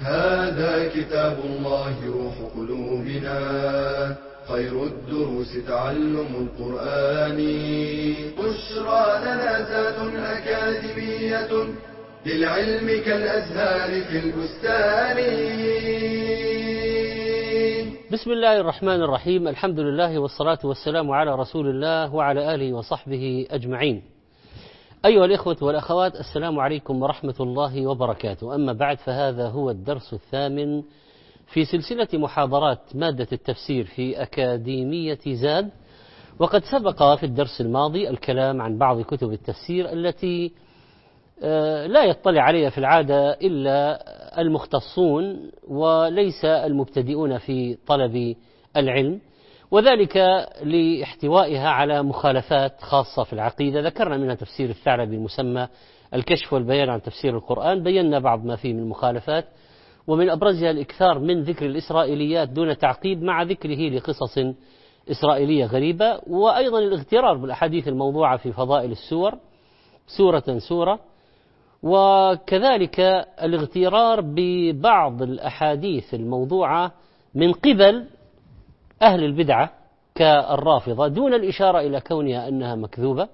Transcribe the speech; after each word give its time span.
هذا 0.00 0.88
كتاب 0.88 1.38
الله 1.44 1.94
روح 2.06 2.34
قلوبنا. 2.56 3.38
خير 4.48 4.84
الدروس 4.84 5.66
تعلم 5.68 6.48
القرآن. 6.48 7.36
بشرى 8.38 9.20
لنا 9.22 9.64
زاد 9.64 9.94
أكاديمية 10.16 11.66
للعلم 12.26 13.02
كالأزهار 13.04 14.02
في 14.02 14.18
البستان. 14.18 15.16
بسم 18.12 18.30
الله 18.30 18.60
الرحمن 18.60 19.02
الرحيم. 19.02 19.48
الحمد 19.48 19.80
لله 19.80 20.18
والصلاة 20.18 20.58
والسلام 20.64 21.10
على 21.10 21.34
رسول 21.34 21.68
الله 21.68 22.14
وعلى 22.14 22.54
آله 22.54 22.72
وصحبه 22.72 23.46
أجمعين. 23.50 24.02
أيها 25.04 25.24
الإخوة 25.24 25.56
والأخوات 25.62 26.14
السلام 26.14 26.58
عليكم 26.58 27.02
ورحمة 27.02 27.34
الله 27.40 27.86
وبركاته. 27.86 28.54
أما 28.54 28.72
بعد 28.72 28.98
فهذا 28.98 29.48
هو 29.48 29.70
الدرس 29.70 30.12
الثامن 30.12 30.82
في 31.46 31.64
سلسلة 31.64 32.08
محاضرات 32.14 32.78
مادة 32.94 33.26
التفسير 33.32 33.84
في 33.84 34.22
أكاديمية 34.22 35.18
زاد. 35.32 35.70
وقد 36.38 36.62
سبق 36.64 37.14
في 37.14 37.26
الدرس 37.26 37.60
الماضي 37.60 38.10
الكلام 38.10 38.62
عن 38.62 38.78
بعض 38.78 39.00
كتب 39.00 39.32
التفسير 39.32 39.92
التي 39.92 40.52
لا 41.86 42.04
يطلع 42.04 42.42
عليها 42.42 42.70
في 42.70 42.78
العادة 42.78 43.32
إلا 43.32 44.04
المختصون 44.40 45.50
وليس 45.68 46.44
المبتدئون 46.44 47.38
في 47.38 47.78
طلب 47.86 48.36
العلم. 48.76 49.20
وذلك 49.70 50.16
لاحتوائها 50.62 51.68
على 51.68 52.02
مخالفات 52.02 52.80
خاصة 52.80 53.24
في 53.24 53.32
العقيدة. 53.32 53.80
ذكرنا 53.80 54.16
منها 54.16 54.34
تفسير 54.34 54.70
الثعلبي 54.70 55.16
المسمى 55.16 55.68
الكشف 56.14 56.52
والبيان 56.52 56.88
عن 56.88 57.02
تفسير 57.02 57.36
القرآن. 57.36 57.82
بينا 57.82 58.18
بعض 58.18 58.44
ما 58.44 58.56
فيه 58.56 58.72
من 58.72 58.78
المخالفات 58.78 59.44
ومن 60.06 60.30
أبرزها 60.30 60.70
الإكثار 60.70 61.18
من 61.18 61.42
ذكر 61.42 61.66
الإسرائيليات 61.66 62.48
دون 62.48 62.78
تعقيب 62.78 63.22
مع 63.22 63.42
ذكره 63.42 63.88
لقصص 63.88 64.38
إسرائيلية 65.10 65.64
غريبة. 65.64 66.20
وأيضا 66.26 66.78
الاغترار 66.78 67.36
بالأحاديث 67.36 67.88
الموضوعة 67.88 68.36
في 68.36 68.52
فضائل 68.52 68.90
السور. 68.92 69.34
سورة 70.06 70.58
سورة. 70.58 71.00
وكذلك 71.82 73.00
الاغترار 73.42 74.20
ببعض 74.20 75.22
الأحاديث 75.22 76.14
الموضوعة 76.14 76.92
من 77.34 77.52
قبل 77.52 78.06
أهل 79.02 79.24
البدعة 79.24 79.70
كالرافضة 80.14 81.08
دون 81.08 81.34
الإشارة 81.34 81.80
إلى 81.80 82.00
كونها 82.00 82.48
أنها 82.48 82.74
مكذوبة. 82.74 83.28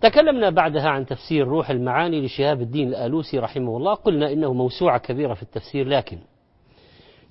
تكلمنا 0.00 0.50
بعدها 0.50 0.88
عن 0.88 1.06
تفسير 1.06 1.48
روح 1.48 1.70
المعاني 1.70 2.20
لشهاب 2.20 2.60
الدين 2.60 2.88
الآلوسي 2.88 3.38
رحمه 3.38 3.76
الله. 3.76 3.94
قلنا 3.94 4.32
إنه 4.32 4.52
موسوعة 4.52 4.98
كبيرة 4.98 5.34
في 5.34 5.42
التفسير 5.42 5.88
لكن 5.88 6.18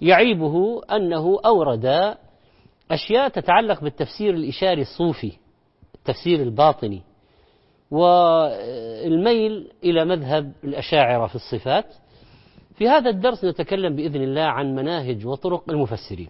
يعيبه 0.01 0.81
أنه 0.91 1.39
أورد 1.45 2.15
أشياء 2.91 3.29
تتعلق 3.29 3.81
بالتفسير 3.81 4.33
الإشاري 4.33 4.81
الصوفي 4.81 5.31
التفسير 5.95 6.41
الباطني 6.41 7.01
والميل 7.91 9.71
إلى 9.83 10.05
مذهب 10.05 10.51
الأشاعرة 10.63 11.27
في 11.27 11.35
الصفات. 11.35 11.85
في 12.75 12.89
هذا 12.89 13.09
الدرس 13.09 13.45
نتكلم 13.45 13.95
بإذن 13.95 14.23
الله 14.23 14.41
عن 14.41 14.75
مناهج 14.75 15.25
وطرق 15.25 15.69
المفسرين. 15.69 16.29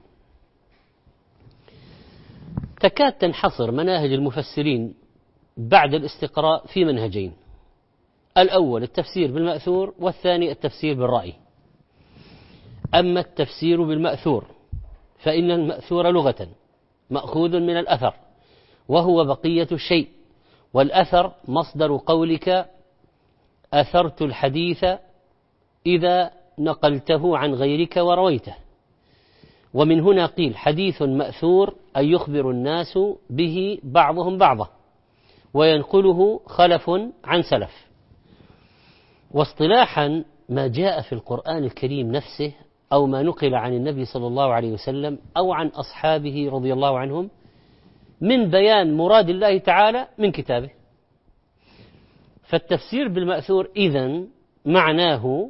تكاد 2.83 3.13
تنحصر 3.13 3.71
مناهج 3.71 4.11
المفسرين 4.13 4.95
بعد 5.57 5.93
الاستقراء 5.93 6.65
في 6.65 6.85
منهجين. 6.85 7.33
الأول 8.37 8.83
التفسير 8.83 9.31
بالمأثور 9.31 9.93
والثاني 9.99 10.51
التفسير 10.51 10.93
بالرأي. 10.93 11.33
أما 12.95 13.19
التفسير 13.19 13.83
بالمأثور 13.83 14.45
فإن 15.17 15.51
المأثور 15.51 16.11
لغة 16.11 16.47
مأخوذ 17.09 17.59
من 17.59 17.77
الأثر 17.77 18.13
وهو 18.87 19.25
بقية 19.25 19.67
الشيء 19.71 20.07
والأثر 20.73 21.33
مصدر 21.47 21.97
قولك 21.97 22.69
أثرت 23.73 24.21
الحديث 24.21 24.85
إذا 25.85 26.31
نقلته 26.59 27.37
عن 27.37 27.53
غيرك 27.53 27.97
ورويته. 27.97 28.55
ومن 29.73 29.99
هنا 29.99 30.25
قيل 30.25 30.57
حديث 30.57 31.01
مأثور 31.01 31.75
أن 31.97 32.05
يخبر 32.05 32.51
الناس 32.51 32.99
به 33.29 33.79
بعضهم 33.83 34.37
بعضا 34.37 34.69
وينقله 35.53 36.39
خلف 36.45 36.89
عن 37.23 37.41
سلف. 37.41 37.87
واصطلاحا 39.31 40.23
ما 40.49 40.67
جاء 40.67 41.01
في 41.01 41.13
القرآن 41.13 41.63
الكريم 41.63 42.11
نفسه 42.11 42.53
أو 42.93 43.05
ما 43.07 43.23
نقل 43.23 43.55
عن 43.55 43.73
النبي 43.73 44.05
صلى 44.05 44.27
الله 44.27 44.53
عليه 44.53 44.71
وسلم 44.71 45.19
أو 45.37 45.53
عن 45.53 45.67
أصحابه 45.67 46.49
رضي 46.51 46.73
الله 46.73 46.99
عنهم 46.99 47.29
من 48.21 48.49
بيان 48.49 48.97
مراد 48.97 49.29
الله 49.29 49.57
تعالى 49.57 50.07
من 50.17 50.31
كتابه. 50.31 50.69
فالتفسير 52.43 53.07
بالمأثور 53.07 53.69
إذن 53.75 54.27
معناه 54.65 55.49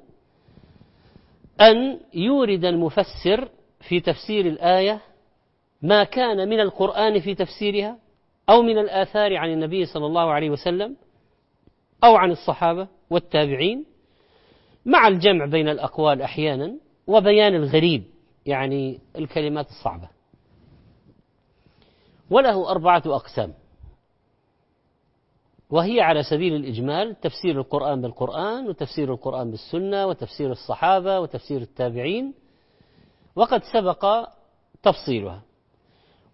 أن 1.62 2.00
يورد 2.13 2.66
المفسر 2.66 3.50
في 3.88 3.99
تفسير 3.99 4.45
الآية 4.45 5.01
ما 5.81 6.03
كان 6.03 6.49
من 6.49 6.59
القرآن 6.59 7.19
في 7.19 7.35
تفسيرها 7.35 7.97
أو 8.49 8.61
من 8.61 8.77
الآثار 8.77 9.38
عن 9.38 9.49
النبي 9.49 9.85
صلى 9.85 10.05
الله 10.05 10.31
عليه 10.31 10.49
وسلم 10.49 10.95
أو 12.03 12.16
عن 12.16 12.31
الصحابة 12.31 12.88
والتابعين 13.09 13.85
مع 14.85 15.07
الجمع 15.07 15.45
بين 15.45 15.69
الأقوال 15.69 16.21
أحيانا 16.21 16.75
وبيان 17.07 17.55
الغريب 17.55 18.03
يعني 18.45 18.99
الكلمات 19.16 19.67
الصعبة. 19.69 20.09
وله 22.29 22.69
أربعة 22.69 23.03
أقسام. 23.05 23.53
وهي 25.69 26.01
على 26.01 26.23
سبيل 26.23 26.55
الإجمال 26.55 27.19
تفسير 27.19 27.59
القرآن 27.59 28.01
بالقرآن 28.01 28.67
وتفسير 28.67 29.13
القرآن 29.13 29.51
بالسنة 29.51 30.07
وتفسير 30.07 30.51
الصحابة 30.51 31.19
وتفسير 31.19 31.61
التابعين 31.61 32.33
وقد 33.35 33.61
سبق 33.73 34.29
تفصيلها. 34.83 35.41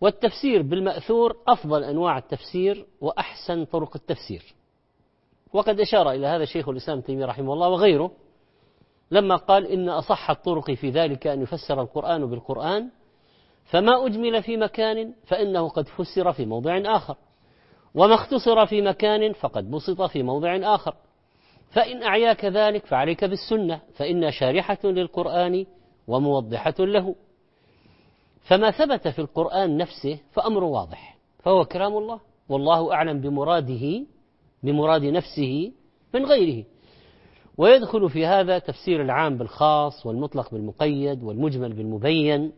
والتفسير 0.01 0.61
بالمأثور 0.61 1.37
أفضل 1.47 1.83
أنواع 1.83 2.17
التفسير 2.17 2.85
وأحسن 3.01 3.65
طرق 3.65 3.95
التفسير. 3.95 4.55
وقد 5.53 5.79
أشار 5.79 6.11
إلى 6.11 6.27
هذا 6.27 6.45
شيخ 6.45 6.69
الإسلام 6.69 7.01
تيمية 7.01 7.25
رحمه 7.25 7.53
الله 7.53 7.69
وغيره 7.69 8.11
لما 9.11 9.35
قال 9.35 9.67
إن 9.67 9.89
أصح 9.89 10.29
الطرق 10.29 10.71
في 10.71 10.89
ذلك 10.89 11.27
أن 11.27 11.41
يفسر 11.41 11.81
القرآن 11.81 12.25
بالقرآن 12.25 12.89
فما 13.65 14.05
أجمل 14.05 14.43
في 14.43 14.57
مكان 14.57 15.13
فإنه 15.25 15.69
قد 15.69 15.87
فسر 15.87 16.33
في 16.33 16.45
موضع 16.45 16.81
آخر 16.85 17.15
وما 17.95 18.15
اختصر 18.15 18.65
في 18.65 18.81
مكان 18.81 19.33
فقد 19.33 19.71
بسط 19.71 20.01
في 20.01 20.23
موضع 20.23 20.75
آخر. 20.75 20.95
فإن 21.71 22.03
أعياك 22.03 22.45
ذلك 22.45 22.85
فعليك 22.85 23.25
بالسنة 23.25 23.81
فإنها 23.95 24.29
شارحة 24.29 24.77
للقرآن 24.83 25.65
وموضحة 26.09 26.75
له. 26.79 27.15
فما 28.41 28.71
ثبت 28.71 29.07
في 29.07 29.19
القرآن 29.19 29.77
نفسه 29.77 30.19
فأمر 30.31 30.63
واضح 30.63 31.17
فهو 31.39 31.65
كلام 31.65 31.97
الله 31.97 32.19
والله 32.49 32.93
أعلم 32.93 33.21
بمراده 33.21 34.05
بمراد 34.63 35.05
نفسه 35.05 35.71
من 36.13 36.25
غيره. 36.25 36.65
ويدخل 37.57 38.09
في 38.09 38.25
هذا 38.25 38.59
تفسير 38.59 39.01
العام 39.01 39.37
بالخاص 39.37 40.05
والمطلق 40.05 40.51
بالمقيد 40.51 41.23
والمجمل 41.23 41.73
بالمبين 41.73 42.51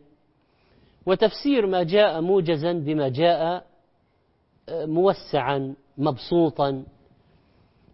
وتفسير 1.06 1.66
ما 1.66 1.82
جاء 1.82 2.20
موجزا 2.20 2.72
بما 2.72 3.08
جاء 3.08 3.66
موسعا 4.70 5.74
مبسوطا 5.98 6.84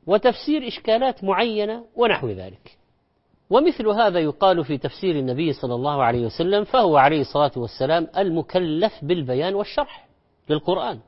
وتفسير 0.06 0.68
إشكالات 0.68 1.24
معينة 1.24 1.84
ونحو 1.96 2.28
ذلك. 2.28 2.77
ومثل 3.50 3.88
هذا 3.88 4.18
يقال 4.18 4.64
في 4.64 4.78
تفسير 4.78 5.18
النبي 5.18 5.52
صلى 5.52 5.74
الله 5.74 6.02
عليه 6.02 6.26
وسلم 6.26 6.64
فهو 6.64 6.96
عليه 6.96 7.20
الصلاة 7.20 7.52
والسلام 7.56 8.06
المكلف 8.16 8.92
بالبيان 9.02 9.54
والشرح 9.54 10.08
للقرآن. 10.50 10.98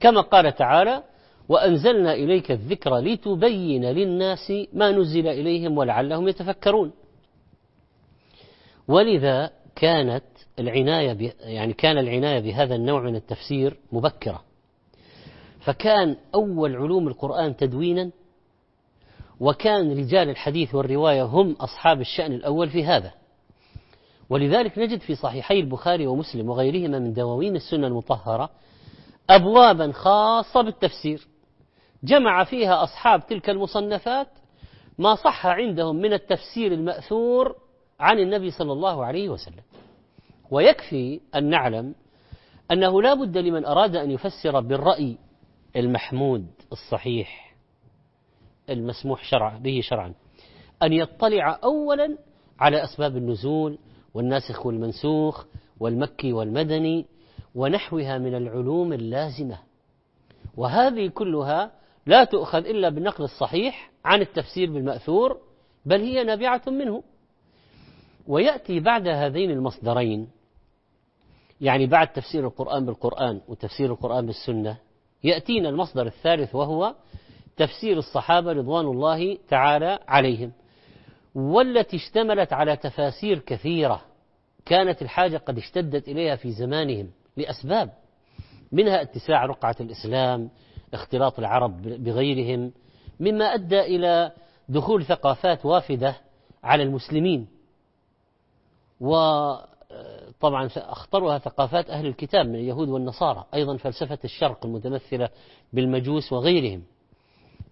كما 0.00 0.20
قال 0.20 0.54
تعالى 0.54 1.02
وأنزلنا 1.48 2.14
إليك 2.14 2.50
الذكر 2.50 2.98
لتبين 2.98 3.84
للناس 3.84 4.52
ما 4.72 4.90
نزل 4.90 5.26
إليهم 5.26 5.78
ولعلهم 5.78 6.28
يتفكرون. 6.28 6.92
ولذا 8.88 9.50
كانت 9.76 10.24
العناية 10.58 11.32
يعني 11.40 11.72
كان 11.72 11.98
العناية 11.98 12.40
بهذا 12.40 12.74
النوع 12.74 13.02
من 13.02 13.16
التفسير 13.16 13.76
مبكرة. 13.92 14.42
فكان 15.60 16.16
أول 16.34 16.76
علوم 16.76 17.08
القرآن 17.08 17.56
تدوينا 17.56 18.10
وكان 19.40 19.98
رجال 19.98 20.28
الحديث 20.28 20.74
والرواية 20.74 21.22
هم 21.22 21.52
أصحاب 21.52 22.00
الشأن 22.00 22.32
الأول 22.32 22.70
في 22.70 22.84
هذا. 22.84 23.12
ولذلك 24.30 24.78
نجد 24.78 25.00
في 25.00 25.14
صحيحي 25.14 25.60
البخاري 25.60 26.06
ومسلم 26.06 26.50
وغيرهما 26.50 26.98
من 26.98 27.12
دواوين 27.12 27.56
السنة 27.56 27.86
المطهرة 27.86 28.50
أبوابا 29.30 29.92
خاصة 29.92 30.62
بالتفسير. 30.62 31.26
جمع 32.04 32.44
فيها 32.44 32.82
أصحاب 32.82 33.26
تلك 33.26 33.50
المصنفات 33.50 34.28
ما 34.98 35.14
صح 35.14 35.46
عندهم 35.46 35.96
من 35.96 36.12
التفسير 36.12 36.72
المأثور 36.72 37.56
عن 38.00 38.18
النبي 38.18 38.50
صلى 38.50 38.72
الله 38.72 39.04
عليه 39.04 39.28
وسلم. 39.28 39.62
ويكفي 40.50 41.20
أن 41.34 41.50
نعلم 41.50 41.94
أنه 42.70 43.02
لا 43.02 43.14
بد 43.14 43.38
لمن 43.38 43.64
أراد 43.64 43.96
أن 43.96 44.10
يفسر 44.10 44.60
بالرأي 44.60 45.18
المحمود 45.76 46.46
الصحيح. 46.72 47.45
المسموح 48.70 49.24
شرع 49.24 49.56
به 49.56 49.80
شرعا. 49.82 50.14
أن 50.82 50.92
يطلع 50.92 51.58
أولا 51.64 52.18
على 52.60 52.84
أسباب 52.84 53.16
النزول 53.16 53.78
والناسخ 54.14 54.66
والمنسوخ 54.66 55.44
والمكي 55.80 56.32
والمدني 56.32 57.06
ونحوها 57.54 58.18
من 58.18 58.34
العلوم 58.34 58.92
اللازمة. 58.92 59.58
وهذه 60.56 61.08
كلها 61.08 61.72
لا 62.06 62.24
تؤخذ 62.24 62.66
إلا 62.66 62.88
بالنقل 62.88 63.24
الصحيح 63.24 63.90
عن 64.04 64.20
التفسير 64.20 64.72
بالمأثور 64.72 65.38
بل 65.86 66.00
هي 66.00 66.24
نابعة 66.24 66.62
منه. 66.66 67.02
ويأتي 68.26 68.80
بعد 68.80 69.08
هذين 69.08 69.50
المصدرين 69.50 70.28
يعني 71.60 71.86
بعد 71.86 72.08
تفسير 72.12 72.46
القرآن 72.46 72.86
بالقرآن 72.86 73.40
وتفسير 73.48 73.92
القرآن 73.92 74.26
بالسنة 74.26 74.78
يأتينا 75.24 75.68
المصدر 75.68 76.06
الثالث 76.06 76.54
وهو 76.54 76.94
تفسير 77.56 77.98
الصحابة 77.98 78.52
رضوان 78.52 78.86
الله 78.86 79.38
تعالى 79.48 79.98
عليهم 80.08 80.52
والتي 81.34 81.96
اشتملت 81.96 82.52
على 82.52 82.76
تفاسير 82.76 83.38
كثيرة 83.38 84.00
كانت 84.66 85.02
الحاجة 85.02 85.36
قد 85.36 85.58
اشتدت 85.58 86.08
إليها 86.08 86.36
في 86.36 86.50
زمانهم 86.50 87.10
لأسباب 87.36 87.90
منها 88.72 89.02
اتساع 89.02 89.46
رقعة 89.46 89.76
الإسلام 89.80 90.50
اختلاط 90.94 91.38
العرب 91.38 91.82
بغيرهم 91.82 92.72
مما 93.20 93.44
أدى 93.44 93.80
إلى 93.80 94.32
دخول 94.68 95.04
ثقافات 95.04 95.66
وافدة 95.66 96.16
على 96.64 96.82
المسلمين. 96.82 97.46
وطبعا 99.00 100.68
أخطرها 100.76 101.38
ثقافات 101.38 101.90
أهل 101.90 102.06
الكتاب 102.06 102.46
من 102.46 102.54
اليهود 102.54 102.88
والنصارى 102.88 103.44
أيضا 103.54 103.76
فلسفة 103.76 104.18
الشرق 104.24 104.66
المتمثلة 104.66 105.28
بالمجوس 105.72 106.32
وغيرهم. 106.32 106.82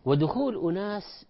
ودخول 0.05 0.71
أناس 0.71 1.27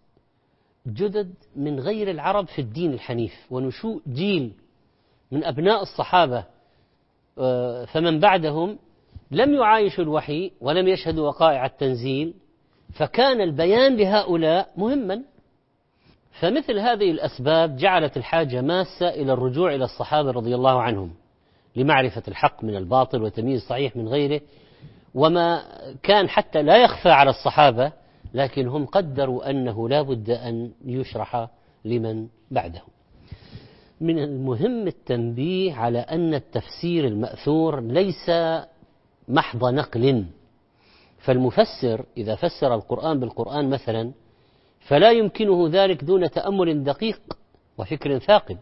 جدد 0.86 1.34
من 1.56 1.80
غير 1.80 2.10
العرب 2.10 2.46
في 2.46 2.60
الدين 2.60 2.92
الحنيف 2.92 3.46
ونشوء 3.50 4.02
جيل 4.08 4.52
من 5.32 5.44
أبناء 5.44 5.82
الصحابة 5.82 6.44
آه، 7.38 7.84
فمن 7.84 8.20
بعدهم 8.20 8.78
لم 9.30 9.54
يعايشوا 9.54 10.04
الوحي 10.04 10.52
ولم 10.60 10.88
يشهدوا 10.88 11.28
وقائع 11.28 11.66
التنزيل 11.66 12.34
فكان 12.94 13.40
البيان 13.40 13.96
لهؤلاء 13.96 14.68
مهما. 14.76 15.22
فمثل 16.40 16.78
هذه 16.78 17.10
الأسباب 17.10 17.76
جعلت 17.76 18.16
الحاجة 18.16 18.60
ماسة 18.60 19.08
إلى 19.08 19.32
الرجوع 19.32 19.74
إلى 19.74 19.84
الصحابة 19.84 20.30
رضي 20.30 20.54
الله 20.54 20.82
عنهم 20.82 21.14
لمعرفة 21.76 22.22
الحق 22.28 22.64
من 22.64 22.76
الباطل 22.76 23.22
وتمييز 23.22 23.62
الصحيح 23.62 23.96
من 23.96 24.08
غيره 24.08 24.40
وما 25.14 25.62
كان 26.02 26.28
حتى 26.28 26.62
لا 26.62 26.76
يخفى 26.76 27.08
على 27.10 27.30
الصحابة 27.30 27.92
لكن 28.34 28.68
هم 28.68 28.86
قدروا 28.86 29.50
أنه 29.50 29.88
لا 29.88 30.02
بد 30.02 30.30
أن 30.30 30.72
يشرح 30.84 31.48
لمن 31.84 32.28
بعدهم 32.50 32.88
من 34.00 34.18
المهم 34.18 34.86
التنبيه 34.86 35.74
على 35.74 35.98
أن 35.98 36.34
التفسير 36.34 37.06
المأثور 37.06 37.80
ليس 37.80 38.30
محض 39.28 39.64
نقل. 39.64 40.24
فالمفسر 41.18 42.04
إذا 42.16 42.34
فسر 42.34 42.74
القرآن 42.74 43.20
بالقرآن 43.20 43.70
مثلا 43.70 44.12
فلا 44.80 45.10
يمكنه 45.10 45.68
ذلك 45.68 46.04
دون 46.04 46.30
تأمل 46.30 46.84
دقيق 46.84 47.20
وفكر 47.78 48.18
ثاقب. 48.18 48.58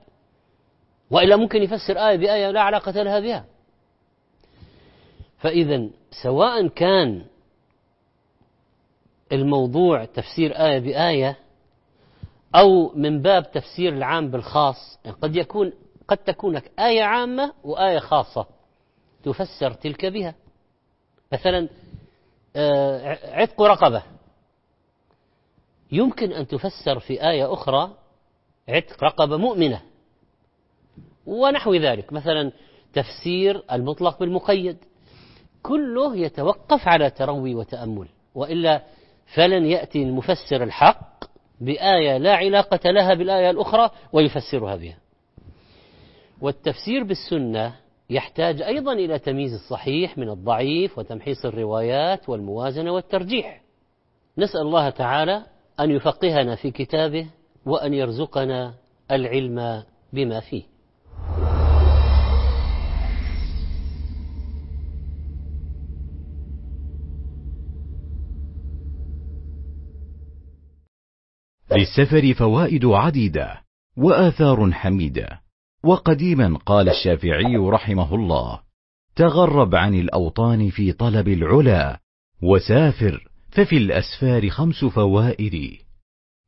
وإلا 1.11 1.37
ممكن 1.37 1.63
يفسر 1.63 1.99
آية 1.99 2.17
بآية 2.17 2.51
لا 2.51 2.61
علاقة 2.61 3.03
لها 3.03 3.21
بها. 3.21 3.45
فإذا 5.39 5.89
سواء 6.23 6.67
كان 6.69 7.23
الموضوع 9.33 10.05
تفسير 10.05 10.53
آية 10.67 10.79
بآية 10.79 11.39
أو 12.55 12.93
من 12.95 13.23
باب 13.23 13.53
تفسير 13.53 13.93
العام 13.93 14.31
بالخاص. 14.31 14.99
يعني 15.05 15.17
قد 15.17 15.37
يكون 15.37 15.73
قد 16.09 16.17
تكون 16.17 16.61
آية 16.79 17.03
عامة 17.03 17.53
وآية 17.65 17.99
خاصة 17.99 18.47
تفسر 19.25 19.73
تلك 19.73 20.07
بها. 20.07 20.35
مثلا 21.33 21.69
آه، 22.57 23.19
عتق 23.33 23.63
رقبة. 23.63 24.03
يمكن 25.93 26.33
أن 26.33 26.47
تفسر 26.47 26.99
في 26.99 27.29
آية 27.29 27.53
أخرى 27.53 27.91
عتق 28.69 29.05
رقبة 29.05 29.37
مؤمنة 29.37 29.83
ونحو 31.27 31.75
ذلك. 31.75 32.13
مثلا 32.13 32.53
تفسير 32.93 33.65
المطلق 33.73 34.21
بالمقيد. 34.21 34.77
كله 35.63 36.17
يتوقف 36.17 36.89
على 36.89 37.11
تروي 37.11 37.55
وتأمل 37.55 38.09
وإلا 38.35 38.83
فلن 39.35 39.67
يأتي 39.67 40.03
المفسر 40.03 40.63
الحق 40.63 41.25
بآية 41.61 42.19
لا 42.19 42.37
علاقة 42.37 42.91
لها 42.91 43.15
بالآية 43.15 43.51
الأخرى 43.51 43.91
ويفسرها 44.13 44.77
بها. 44.77 44.99
والتفسير 46.41 47.05
بالسنة 47.05 47.75
يحتاج 48.11 48.63
أيضا 48.63 48.93
إلى 48.93 49.19
تمييز 49.19 49.53
الصحيح 49.55 50.19
من 50.19 50.29
الضعيف 50.29 50.99
وتمحيص 50.99 51.45
الروايات 51.45 52.29
والموازنة 52.29 52.93
والترجيح. 52.93 53.63
نسأل 54.39 54.61
الله 54.61 54.91
تعالى 54.91 55.43
أن 55.81 55.91
يفقهنا 55.91 56.55
في 56.55 56.71
كتابه 56.71 57.27
وأن 57.67 57.95
يرزقنا 57.95 58.75
العلم 59.11 59.83
بما 60.13 60.41
فيه. 60.41 60.72
للسفر 71.77 72.35
فوائد 72.35 72.85
عديدة 72.85 73.61
وآثار 73.97 74.73
حميدة. 74.73 75.41
وقديما 75.85 76.59
قال 76.67 76.89
الشافعي 76.89 77.57
رحمه 77.57 78.15
الله 78.15 78.61
تغرب 79.17 79.75
عن 79.75 79.95
الأوطان 79.95 80.71
في 80.71 80.93
طلب 80.93 81.29
العلا 81.29 82.01
وسافر 82.43 83.29
ففي 83.51 83.77
الأسفار 83.77 84.51
خمس 84.51 84.85
فوائد 84.85 85.79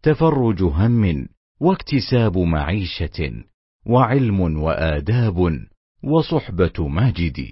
تفرج 0.03 0.63
هم 0.63 1.29
واكتساب 1.61 2.39
معيشة 2.39 3.45
وعلم 3.87 4.41
وآداب 4.41 5.67
وصحبة 6.05 6.89
ماجد. 6.89 7.47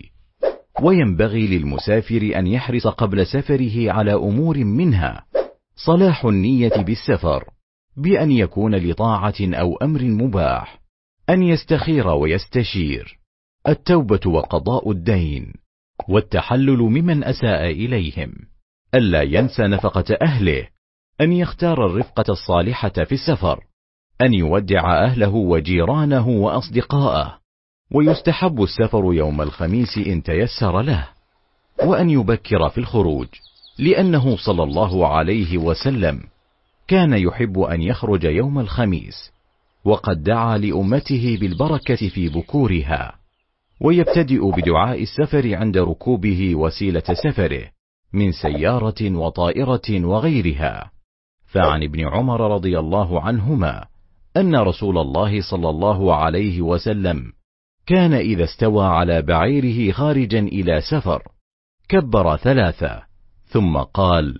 وينبغي 0.82 1.46
للمسافر 1.46 2.32
أن 2.36 2.46
يحرص 2.46 2.86
قبل 2.86 3.26
سفره 3.26 3.92
على 3.92 4.14
أمور 4.14 4.64
منها 4.64 5.24
صلاح 5.76 6.24
النية 6.24 6.76
بالسفر 6.76 7.44
بأن 7.96 8.30
يكون 8.30 8.74
لطاعة 8.74 9.34
أو 9.40 9.76
أمر 9.76 10.02
مباح 10.02 10.80
أن 11.30 11.42
يستخير 11.42 12.08
ويستشير. 12.08 13.18
التوبة 13.68 14.20
وقضاء 14.26 14.90
الدين 14.90 15.52
والتحلل 16.08 16.78
ممن 16.78 17.24
أساء 17.24 17.70
إليهم. 17.70 18.32
ألا 18.94 19.22
ينسى 19.22 19.62
نفقة 19.62 20.16
أهله 20.22 20.68
أن 21.20 21.32
يختار 21.32 21.86
الرفقة 21.86 22.24
الصالحة 22.28 22.88
في 22.88 23.12
السفر 23.12 23.64
أن 24.20 24.34
يودع 24.34 25.04
أهله 25.04 25.34
وجيرانه 25.34 26.28
وأصدقاءه 26.28 27.38
ويستحب 27.90 28.62
السفر 28.62 29.14
يوم 29.14 29.42
الخميس 29.42 29.98
إن 29.98 30.22
تيسر 30.22 30.80
له 30.80 31.08
وأن 31.84 32.10
يبكر 32.10 32.68
في 32.68 32.78
الخروج 32.78 33.28
لأنه 33.78 34.36
صلى 34.36 34.62
الله 34.62 35.06
عليه 35.08 35.58
وسلم 35.58 36.20
كان 36.88 37.12
يحب 37.12 37.58
أن 37.58 37.82
يخرج 37.82 38.24
يوم 38.24 38.58
الخميس 38.58 39.32
وقد 39.84 40.22
دعا 40.22 40.58
لأمته 40.58 41.38
بالبركة 41.40 42.08
في 42.08 42.28
بكورها 42.28 43.14
ويبتدئ 43.80 44.50
بدعاء 44.50 45.02
السفر 45.02 45.54
عند 45.54 45.78
ركوبه 45.78 46.54
وسيلة 46.54 47.02
سفره 47.24 47.68
من 48.12 48.32
سيارة 48.32 49.16
وطائرة 49.16 50.04
وغيرها. 50.04 50.90
فعن 51.46 51.82
ابن 51.82 52.08
عمر 52.08 52.54
رضي 52.54 52.78
الله 52.78 53.20
عنهما 53.20 53.86
أن 54.36 54.56
رسول 54.56 54.98
الله 54.98 55.40
صلى 55.40 55.70
الله 55.70 56.14
عليه 56.14 56.62
وسلم 56.62 57.32
كان 57.86 58.12
إذا 58.12 58.44
استوى 58.44 58.86
على 58.86 59.22
بعيره 59.22 59.92
خارجا 59.92 60.38
إلى 60.38 60.80
سفر 60.80 61.22
كبر 61.88 62.36
ثلاثة 62.36 63.02
ثم 63.46 63.78
قال 63.78 64.38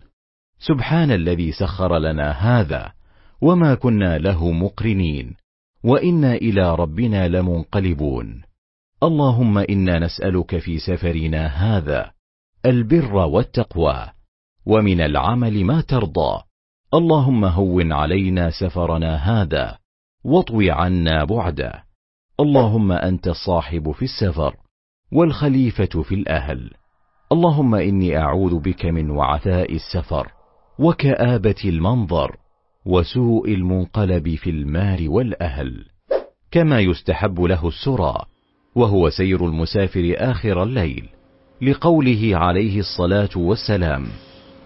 سبحان 0.66 1.10
الذي 1.10 1.52
سخر 1.52 1.98
لنا 1.98 2.30
هذا 2.30 2.92
وما 3.40 3.74
كنا 3.74 4.18
له 4.18 4.50
مقرنين 4.52 5.34
وإنا 5.84 6.34
إلى 6.34 6.74
ربنا 6.74 7.28
لمنقلبون. 7.28 8.42
اللهم 9.02 9.58
إنا 9.58 9.98
نسألك 9.98 10.58
في 10.58 10.78
سفرنا 10.78 11.46
هذا 11.46 12.10
البر 12.66 13.14
والتقوى 13.14 14.06
ومن 14.66 15.00
العمل 15.00 15.64
ما 15.64 15.80
ترضى. 15.80 16.42
اللهم 16.94 17.44
هون 17.44 17.92
علينا 17.92 18.50
سفرنا 18.50 19.16
هذا 19.16 19.78
واطوي 20.24 20.70
عنا 20.70 21.24
بعده 21.24 21.84
اللهم 22.40 22.92
أنت 22.92 23.28
الصاحب 23.28 23.90
في 23.90 24.02
السفر 24.02 24.56
والخليفة 25.12 26.02
في 26.02 26.14
الأهل. 26.14 26.70
اللهم 27.32 27.74
إني 27.74 28.18
أعوذ 28.18 28.58
بك 28.58 28.86
من 28.86 29.10
وعثاء 29.10 29.74
السفر. 29.74 30.41
وكآبة 30.78 31.62
المنظر 31.64 32.36
وسوء 32.86 33.54
المنقلب 33.54 34.34
في 34.34 34.50
المال 34.50 35.08
والأهل 35.08 35.84
كما 36.50 36.80
يستحب 36.80 37.40
له 37.40 37.68
السرى 37.68 38.24
وهو 38.74 39.10
سير 39.10 39.46
المسافر 39.46 40.14
آخر 40.16 40.62
الليل 40.62 41.08
لقوله 41.62 42.30
عليه 42.36 42.78
الصلاة 42.78 43.28
والسلام 43.36 44.06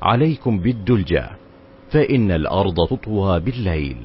عليكم 0.03 0.59
بالدلجة 0.59 1.31
فإن 1.91 2.31
الأرض 2.31 2.89
تطوى 2.89 3.41
بالليل 3.41 3.97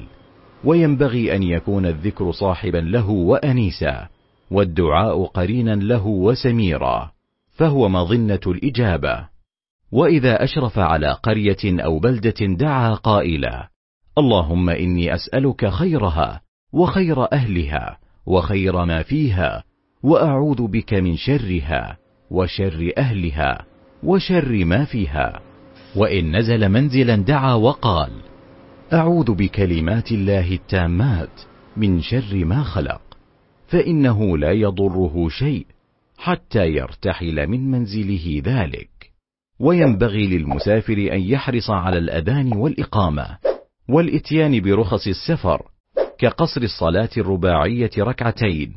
وينبغي 0.64 1.36
أن 1.36 1.42
يكون 1.42 1.86
الذكر 1.86 2.32
صاحبا 2.32 2.78
له 2.78 3.10
وانيسا 3.10 4.08
والدعاء 4.50 5.24
قرينا 5.24 5.74
له 5.74 6.06
وسميرا 6.06 7.12
فهو 7.50 7.88
مظنة 7.88 8.40
الإجابة. 8.46 9.31
وإذا 9.92 10.44
أشرف 10.44 10.78
على 10.78 11.12
قرية 11.12 11.82
أو 11.84 11.98
بلدة 11.98 12.46
دعا 12.46 12.94
قائلا 12.94 13.68
اللهم 14.18 14.70
إني 14.70 15.14
أسألك 15.14 15.68
خيرها 15.68 16.40
وخير 16.72 17.32
أهلها 17.32 17.98
وخير 18.26 18.84
ما 18.84 19.02
فيها 19.02 19.64
وأعوذ 20.02 20.66
بك 20.66 20.94
من 20.94 21.16
شرها 21.16 21.98
وشر 22.30 22.92
أهلها 22.98 23.66
وشر 24.02 24.64
ما 24.64 24.84
فيها. 24.84 25.40
وإن 25.96 26.36
نزل 26.36 26.68
منزلا 26.68 27.16
دعا 27.16 27.54
وقال 27.54 28.10
أعوذ 28.92 29.34
بكلمات 29.34 30.12
الله 30.12 30.52
التامات 30.52 31.40
من 31.76 32.00
شر 32.00 32.44
ما 32.44 32.62
خلق 32.62 33.02
فإنه 33.66 34.38
لا 34.38 34.52
يضره 34.52 35.28
شيء 35.28 35.66
حتى 36.18 36.66
يرتحل 36.66 37.46
من 37.46 37.70
منزله 37.70 38.42
ذلك. 38.44 38.91
وينبغي 39.60 40.26
للمسافر 40.26 41.08
أن 41.12 41.20
يحرص 41.20 41.70
على 41.70 41.98
الأذان 41.98 42.56
والإقامة 42.56 43.38
والإتيان 43.88 44.60
برخص 44.60 45.06
السفر 45.06 45.62
كقصر 46.18 46.62
الصلاة 46.62 47.10
الرباعية 47.16 47.90
ركعتين 47.98 48.76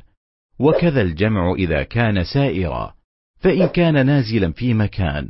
وكذا 0.60 1.02
الجمع 1.02 1.54
إذا 1.54 1.84
كان 1.84 2.24
سائرا 2.24 2.94
فإن 3.40 3.68
كان 3.68 4.06
نازلا 4.06 4.52
في 4.52 4.74
مكان 4.74 5.30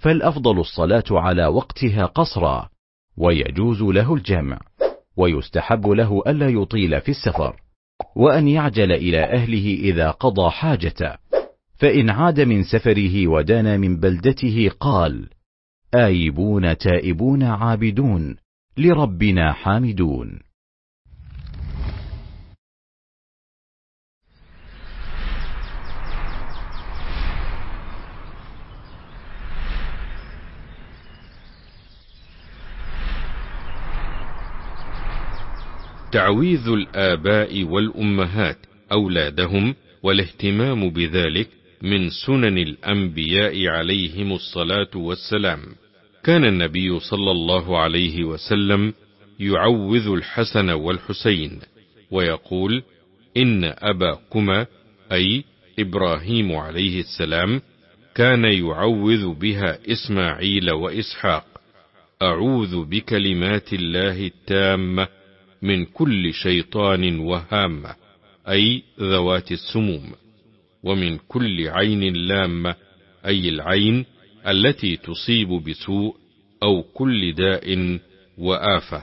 فالأفضل 0.00 0.60
الصلاة 0.60 1.04
على 1.10 1.46
وقتها 1.46 2.06
قصرا 2.06 2.68
ويجوز 3.16 3.82
له 3.82 4.14
الجمع 4.14 4.58
ويستحب 5.16 5.86
له 5.88 6.22
ألا 6.26 6.48
يطيل 6.48 7.00
في 7.00 7.08
السفر 7.08 7.56
وأن 8.16 8.48
يعجل 8.48 8.92
إلى 8.92 9.24
أهله 9.24 9.74
إذا 9.74 10.10
قضى 10.10 10.50
حاجته. 10.50 11.16
فإن 11.82 12.10
عاد 12.10 12.40
من 12.40 12.62
سفره 12.62 13.28
ودنا 13.28 13.76
من 13.76 13.96
بلدته 13.96 14.70
قال 14.80 15.28
آيبون 15.94 16.76
تائبون 16.78 17.42
عابدون 17.42 18.36
لربنا 18.76 19.52
حامدون. 19.52 20.40
تعويذ 36.12 36.68
الآباء 36.68 37.64
والأمهات 37.64 38.58
أولادهم 38.92 39.74
والاهتمام 40.02 40.90
بذلك 40.90 41.61
من 41.82 42.10
سنن 42.10 42.58
الأنبياء 42.58 43.66
عليهم 43.66 44.32
الصلاة 44.32 44.90
والسلام. 44.94 45.60
كان 46.24 46.44
النبي 46.44 47.00
صلى 47.00 47.30
الله 47.30 47.78
عليه 47.78 48.24
وسلم 48.24 48.92
يعوذ 49.40 50.08
الحسن 50.08 50.70
والحسين 50.70 51.60
ويقول 52.10 52.82
إن 53.36 53.64
أباكما 53.64 54.66
أي 55.12 55.44
إبراهيم 55.78 56.52
عليه 56.52 57.00
السلام 57.00 57.60
كان 58.14 58.44
يعوذ 58.44 59.34
بها 59.34 59.78
إسماعيل 59.92 60.72
وإسحاق. 60.72 61.44
أعوذ 62.22 62.84
بكلمات 62.84 63.72
الله 63.72 64.26
التامة 64.26 65.08
من 65.62 65.84
كل 65.84 66.34
شيطان 66.34 67.18
وهامة 67.18 67.94
أي 68.48 68.82
ذوات 69.00 69.52
السموم. 69.52 70.21
ومن 70.82 71.18
كل 71.28 71.68
عين 71.68 72.14
لامة 72.14 72.74
أي 73.26 73.48
العين 73.48 74.04
التي 74.46 74.96
تصيب 74.96 75.48
بسوء 75.48 76.16
أو 76.62 76.82
كل 76.82 77.34
داء 77.34 77.98
وآفة. 78.38 79.02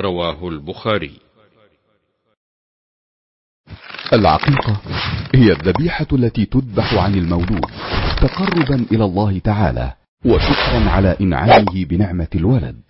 رواه 0.00 0.48
البخاري. 0.48 1.12
العقيقة 4.12 4.80
هي 5.34 5.52
الذبيحة 5.52 6.06
التي 6.12 6.46
تذبح 6.46 6.94
عن 6.94 7.14
المولود 7.14 7.66
تقربا 8.20 8.86
إلى 8.92 9.04
الله 9.04 9.38
تعالى 9.38 9.92
وشكرا 10.24 10.90
على 10.90 11.16
إنعامه 11.20 11.84
بنعمة 11.84 12.28
الولد. 12.34 12.80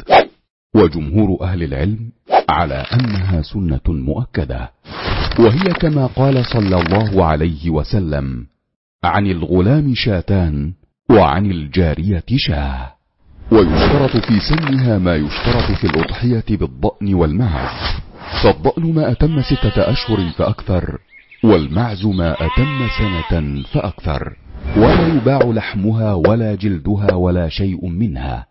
وجمهور 0.74 1.42
أهل 1.42 1.62
العلم 1.62 2.12
على 2.48 2.74
أنها 2.74 3.42
سنة 3.42 3.80
مؤكدة. 3.88 4.70
وهي 5.38 5.72
كما 5.80 6.06
قال 6.06 6.44
صلى 6.44 6.80
الله 6.80 7.24
عليه 7.24 7.70
وسلم 7.70 8.46
عن 9.04 9.26
الغلام 9.26 9.94
شاتان 9.94 10.72
وعن 11.10 11.50
الجارية 11.50 12.24
شاه. 12.36 12.92
ويشترط 13.52 14.16
في 14.16 14.40
سنها 14.40 14.98
ما 14.98 15.16
يشترط 15.16 15.78
في 15.80 15.84
الأضحية 15.84 16.44
بالضأن 16.50 17.14
والمعز. 17.14 18.00
فالضأن 18.42 18.94
ما 18.94 19.10
أتم 19.12 19.42
ستة 19.42 19.90
أشهر 19.90 20.28
فأكثر 20.38 20.98
والمعز 21.44 22.06
ما 22.06 22.32
أتم 22.32 22.88
سنة 22.98 23.62
فأكثر. 23.62 24.36
ولا 24.76 25.06
يباع 25.06 25.38
لحمها 25.38 26.14
ولا 26.14 26.54
جلدها 26.54 27.14
ولا 27.14 27.48
شيء 27.48 27.88
منها. 27.88 28.46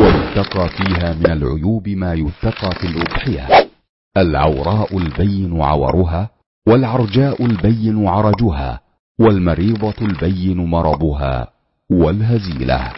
ويتقى 0.00 0.68
فيها 0.68 1.14
من 1.14 1.30
العيوب 1.30 1.88
ما 1.88 2.14
يتقى 2.14 2.70
في 2.80 2.86
الأضحية. 2.86 3.73
العوراء 4.16 4.98
البين 4.98 5.62
عورها 5.62 6.30
والعرجاء 6.66 7.44
البين 7.44 8.06
عرجها 8.06 8.80
والمريضة 9.18 9.94
البين 10.02 10.56
مرضها 10.56 11.52
والهزيلة. 11.90 12.92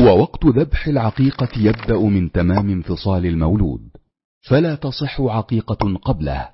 ووقت 0.00 0.46
ذبح 0.46 0.86
العقيقة 0.86 1.48
يبدأ 1.56 1.98
من 1.98 2.32
تمام 2.32 2.70
انفصال 2.70 3.26
المولود 3.26 3.88
فلا 4.48 4.74
تصح 4.74 5.20
عقيقة 5.20 5.98
قبله. 6.02 6.48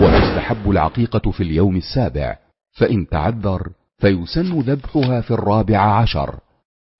وتستحب 0.00 0.70
العقيقة 0.70 1.30
في 1.30 1.42
اليوم 1.42 1.76
السابع 1.76 2.36
فإن 2.72 3.08
تعذر 3.08 3.70
فيسن 3.98 4.60
ذبحها 4.60 5.20
في 5.20 5.30
الرابع 5.30 5.78
عشر. 5.78 6.40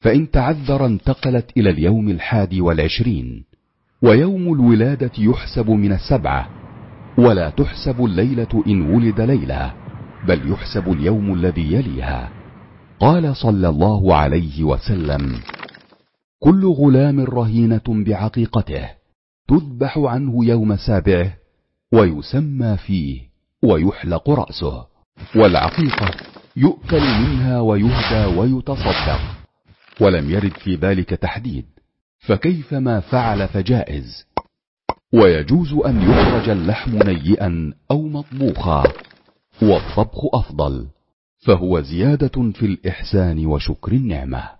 فإن 0.01 0.31
تعذر 0.31 0.87
انتقلت 0.87 1.51
إلى 1.57 1.71
اليوم 1.71 2.09
الحادي 2.09 2.61
والعشرين. 2.61 3.45
ويوم 4.07 4.53
الولادة 4.53 5.11
يحسب 5.19 5.71
من 5.71 5.93
السبعة 5.93 6.49
ولا 7.19 7.51
تحسب 7.51 8.05
الليلة 8.05 8.63
إن 8.67 8.95
ولد 8.95 9.21
ليلة 9.21 9.75
بل 10.29 10.53
يحسب 10.53 10.93
اليوم 10.93 11.35
الذي 11.35 11.73
يليها. 11.73 12.31
قال 13.01 13.37
صلى 13.37 13.69
الله 13.69 14.17
عليه 14.17 14.65
وسلم 14.65 15.41
كل 16.39 16.67
غلام 16.67 17.21
رهينة 17.21 17.83
بعقيقته 17.89 18.89
تذبح 19.49 19.99
عنه 19.99 20.45
يوم 20.45 20.77
سابعه 20.77 21.33
ويسمى 21.93 22.77
فيه 22.77 23.21
ويحلق 23.63 24.31
رأسه 24.31 24.87
والعقيقة 25.37 26.11
يؤكل 26.57 27.01
منها 27.01 27.61
ويهدى 27.61 28.39
ويتصدق 28.39 29.21
ولم 30.01 30.31
يرد 30.31 30.53
في 30.53 30.75
ذلك 30.75 31.11
تحديد. 31.11 31.76
فكيف 32.27 32.75
ما 32.75 33.01
فعل 33.01 33.49
فجائز. 33.49 34.27
ويجوز 35.13 35.73
أن 35.73 36.03
يخرج 36.03 36.49
اللحم 36.49 36.99
نيئا 37.03 37.73
أو 37.91 38.03
مطبوخا 38.03 38.83
والطبخ 39.63 40.19
أفضل 40.35 40.87
فهو 41.47 41.81
زيادة 41.81 42.53
في 42.53 42.67
الإحسان 42.67 43.47
وشكر 43.47 43.93
النعمة. 43.93 44.51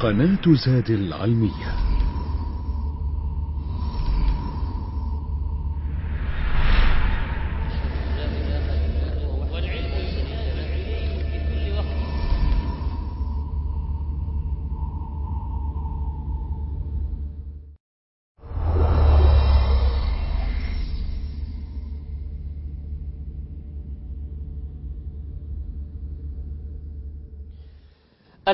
قناة 0.00 0.54
زاد 0.66 0.90
العلمية 0.90 1.87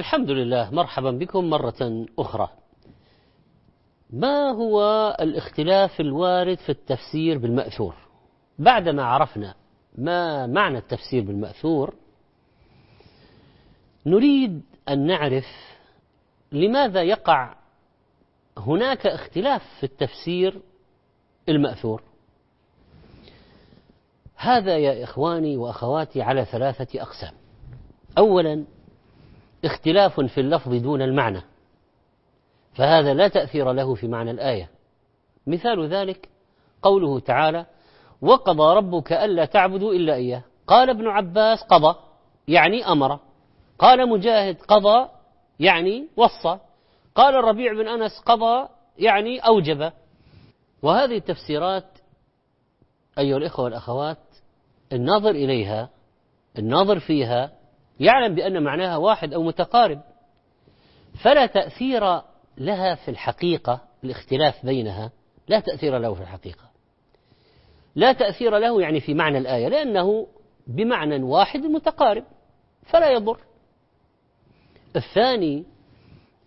الحمد 0.05 0.31
لله 0.31 0.71
مرحبا 0.71 1.11
بكم 1.11 1.51
مرة 1.51 2.07
أخرى. 2.19 2.49
ما 4.11 4.51
هو 4.51 4.81
الاختلاف 5.21 6.01
الوارد 6.01 6.59
في 6.59 6.69
التفسير 6.69 7.39
بالمأثور؟ 7.39 7.95
بعدما 8.59 9.05
عرفنا 9.05 9.55
ما 9.99 10.47
معنى 10.47 10.79
التفسير 10.79 11.25
بالمأثور 11.25 11.95
نريد 14.07 14.63
أن 14.89 15.07
نعرف 15.07 15.47
لماذا 16.53 17.03
يقع 17.03 17.55
هناك 18.59 19.07
اختلاف 19.07 19.63
في 19.81 19.85
التفسير 19.85 20.61
المأثور. 21.49 22.03
هذا 24.37 24.79
يا 24.79 25.05
إخواني 25.05 25.57
وأخواتي 25.57 26.23
على 26.23 26.45
ثلاثة 26.45 27.03
أقسام. 27.03 27.33
أولا 28.19 28.65
اختلاف 29.65 30.21
في 30.21 30.41
اللفظ 30.41 30.75
دون 30.75 31.03
المعنى. 31.03 31.43
فهذا 32.75 33.15
لا 33.15 33.29
تأثير 33.29 33.73
له 33.73 33.95
في 33.95 34.09
معنى 34.09 34.31
الآية. 34.31 34.71
مثال 35.47 35.89
ذلك 35.89 36.29
قوله 36.83 37.21
تعالى 37.21 37.67
وقضى 38.23 38.77
ربك 38.77 39.13
ألا 39.13 39.45
تعبدوا 39.45 39.93
إلا 39.93 40.15
إياه. 40.15 40.43
قال 40.67 40.91
ابن 40.91 41.09
عباس 41.09 41.63
قضى 41.63 41.97
يعني 42.49 42.87
أمر. 42.87 43.19
قال 43.79 44.09
مجاهد 44.09 44.57
قضى 44.69 45.09
يعني 45.61 46.09
وصى. 46.17 46.59
قال 47.15 47.35
الربيع 47.35 47.73
بن 47.73 47.89
أنس 47.89 48.21
قضى 48.27 48.69
يعني 48.99 49.39
أوجب. 49.39 49.93
وهذه 50.83 51.17
التفسيرات 51.17 51.85
أيها 53.19 53.37
الإخوة 53.37 53.65
والأخوات 53.65 54.19
الناظر 54.93 55.31
إليها 55.31 55.91
الناظر 56.59 56.99
فيها 56.99 57.53
يعلم 58.01 58.35
بأن 58.35 58.63
معناها 58.63 58.97
واحد 58.97 59.35
أو 59.35 59.43
متقارب. 59.43 60.01
فلا 61.23 61.47
تأثير 61.47 62.23
لها 62.59 62.95
في 62.95 63.11
الحقيقة 63.11 63.81
الاختلاف 64.05 64.67
بينها 64.67 65.13
لا 65.49 65.61
تأثير 65.61 65.99
له 65.99 66.15
في 66.15 66.21
الحقيقة. 66.21 66.71
لا 67.95 68.13
تأثير 68.13 68.59
له 68.59 68.83
يعني 68.83 69.01
في 69.01 69.15
معنى 69.15 69.39
الآية 69.39 69.69
لأنه 69.69 70.27
بمعنى 70.67 71.23
واحد 71.23 71.61
متقارب 71.61 72.25
فلا 72.83 73.11
يضر. 73.11 73.39
الثاني 74.97 75.65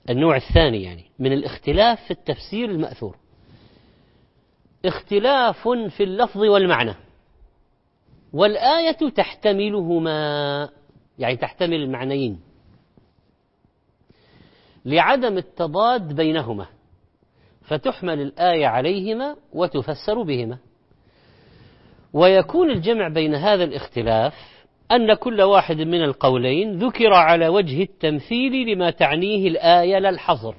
النوع 0.10 0.36
الثاني 0.36 0.84
يعني 0.84 1.06
من 1.20 1.34
الاختلاف 1.34 2.04
في 2.04 2.12
التفسير 2.12 2.70
المأثور. 2.70 3.18
اختلاف 4.86 5.68
في 5.68 6.04
اللفظ 6.04 6.42
والمعنى. 6.42 6.96
والآية 8.34 9.10
تحتملهما. 9.16 10.70
يعني 11.20 11.38
تحتمل 11.38 11.74
المعنيين. 11.74 12.40
لعدم 14.86 15.38
التضاد 15.38 16.16
بينهما 16.16 16.68
فتحمل 17.62 18.22
الآية 18.22 18.68
عليهما 18.68 19.36
وتفسر 19.54 20.22
بهما. 20.22 20.58
ويكون 22.14 22.72
الجمع 22.72 23.08
بين 23.08 23.36
هذا 23.36 23.64
الاختلاف 23.64 24.34
أن 24.92 25.14
كل 25.14 25.42
واحد 25.42 25.76
من 25.76 26.04
القولين 26.04 26.78
ذكر 26.80 27.14
على 27.14 27.48
وجه 27.48 27.84
التمثيل 27.84 28.72
لما 28.72 28.90
تعنيه 28.90 29.48
الآية 29.48 30.00
لا 30.00 30.10
الحظر. 30.10 30.56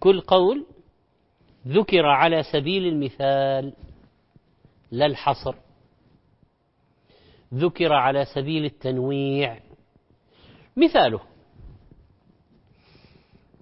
كل 0.00 0.20
قول 0.20 0.66
ذكر 1.68 2.06
على 2.06 2.42
سبيل 2.42 2.86
المثال 2.86 3.72
لا 4.90 5.06
الحصر. 5.06 5.54
ذكر 7.54 7.92
على 7.92 8.24
سبيل 8.24 8.64
التنويع. 8.64 9.60
مثاله. 10.76 11.20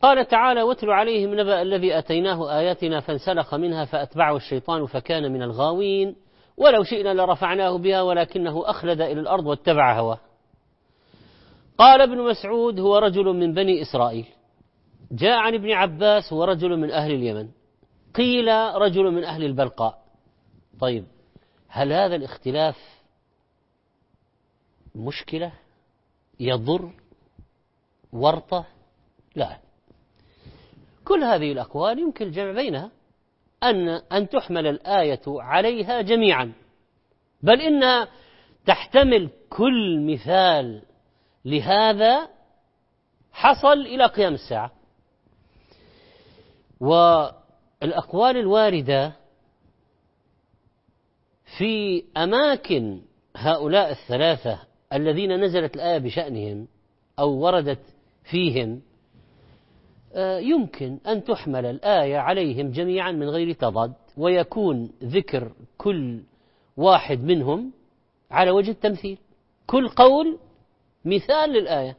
قال 0.03 0.27
تعالى 0.27 0.62
واتل 0.62 0.90
عليهم 0.90 1.40
نبأ 1.40 1.62
الذي 1.62 1.99
أتيناه 1.99 2.59
آياتنا 2.59 3.01
فانسلخ 3.01 3.55
منها 3.55 3.85
فأتبعه 3.85 4.37
الشيطان 4.37 4.87
فكان 4.87 5.33
من 5.33 5.42
الغاوين. 5.42 6.16
ولو 6.57 6.83
شئنا 6.83 7.14
لرفعناه 7.14 7.79
بها 7.79 8.03
ولكنه 8.03 8.70
أخلد 8.70 9.01
إلى 9.01 9.20
الأرض 9.20 9.47
واتبع 9.47 9.99
هواه. 9.99 10.18
قال 11.79 12.01
ابن 12.01 12.18
مسعود 12.18 12.81
هو 12.81 12.99
رجل 12.99 13.25
من 13.25 13.55
بني 13.55 13.83
إسرائيل. 13.83 14.27
جاء 15.12 15.38
عن 15.38 15.55
ابن 15.55 15.73
عباس 15.73 16.33
هو 16.33 16.44
رجل 16.44 16.77
من 16.77 16.90
أهل 16.90 17.12
اليمن. 17.14 17.49
قيل 18.14 18.49
رجل 18.75 19.11
من 19.11 19.25
أهل 19.25 19.44
البلقاء. 19.44 19.99
طيب 20.81 21.05
هل 21.68 21.92
هذا 21.92 22.16
الاختلاف 22.16 22.94
مشكلة 24.95 25.53
يضر 26.41 26.93
ورطة؟ 28.13 28.67
لا. 29.35 29.59
كل 31.05 31.25
هذه 31.25 31.53
الأقوال 31.53 31.99
يمكن 31.99 32.27
الجمع 32.27 32.53
بينها 32.53 32.91
أن 33.63 33.89
أن 33.89 34.29
تحمل 34.29 34.67
الآية 34.67 35.23
عليها 35.27 36.01
جميعا. 36.01 36.53
بل 37.43 37.61
إنها 37.61 38.09
تحتمل 38.67 39.31
كل 39.51 40.01
مثال 40.01 40.83
لهذا 41.45 42.29
حصل 43.33 43.81
إلى 43.81 44.07
قيام 44.07 44.35
الساعة. 44.35 44.73
والأقوال 46.81 48.37
الواردة 48.37 49.13
في 51.59 52.05
أماكن 52.17 53.03
هؤلاء 53.37 53.91
الثلاثة 53.91 54.74
الذين 54.95 55.41
نزلت 55.45 55.77
الآية 55.77 55.99
بشأنهم 55.99 56.67
أو 57.19 57.31
وردت 57.31 57.81
فيهم 58.25 58.83
آه، 60.15 60.39
يمكن 60.39 60.99
أن 61.07 61.25
تحمل 61.25 61.67
الآية 61.67 62.19
عليهم 62.19 62.71
جميعا 62.71 63.13
من 63.13 63.29
غير 63.29 63.53
تضاد 63.53 63.93
ويكون 64.17 64.91
ذكر 65.05 65.53
كل 65.79 66.23
واحد 66.77 67.21
منهم 67.21 67.73
على 68.31 68.51
وجه 68.51 68.71
التمثيل. 68.71 69.19
كل 69.67 69.89
قول 69.89 70.39
مثال 71.05 71.51
للآية. 71.51 71.97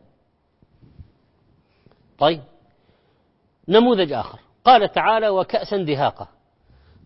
طيب 2.19 2.41
نموذج 3.67 4.11
آخر. 4.11 4.39
قال 4.65 4.91
تعالى 4.91 5.29
وكأسا 5.29 5.77
دهاقة. 5.77 6.27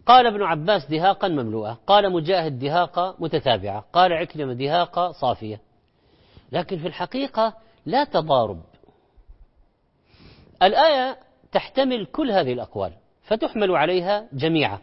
قال 0.06 0.28
ابن 0.28 0.44
عباس 0.44 0.86
دهاقا 0.86 1.28
مملوءة. 1.28 1.80
قال 1.88 2.14
مجاهد 2.14 2.60
دهاقة 2.60 3.16
متتابعة. 3.20 3.86
قال 3.94 4.14
عكرمة 4.14 4.54
دهاقة 4.54 5.12
صافية. 5.12 5.69
لكن 6.52 6.78
في 6.78 6.88
الحقيقة 6.88 7.54
لا 7.86 8.04
تضارب. 8.04 8.62
الآية 10.64 11.20
تحتمل 11.52 12.06
كل 12.06 12.32
هذه 12.32 12.54
الأقوال 12.54 12.94
فتحمل 13.24 13.76
عليها 13.76 14.28
جميعا 14.34 14.80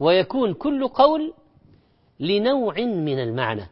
ويكون 0.00 0.54
كل 0.54 0.88
قول 0.88 1.34
لنوع 2.20 2.74
من 2.80 3.18
المعنى. 3.18 3.66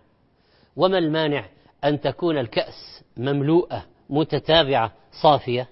وما 0.77 0.99
المانع 0.99 1.49
أن 1.85 2.01
تكون 2.01 2.39
الكأس 2.39 3.05
مملوءة 3.17 3.85
متتابعة 4.11 4.93
صافية؟ 5.23 5.69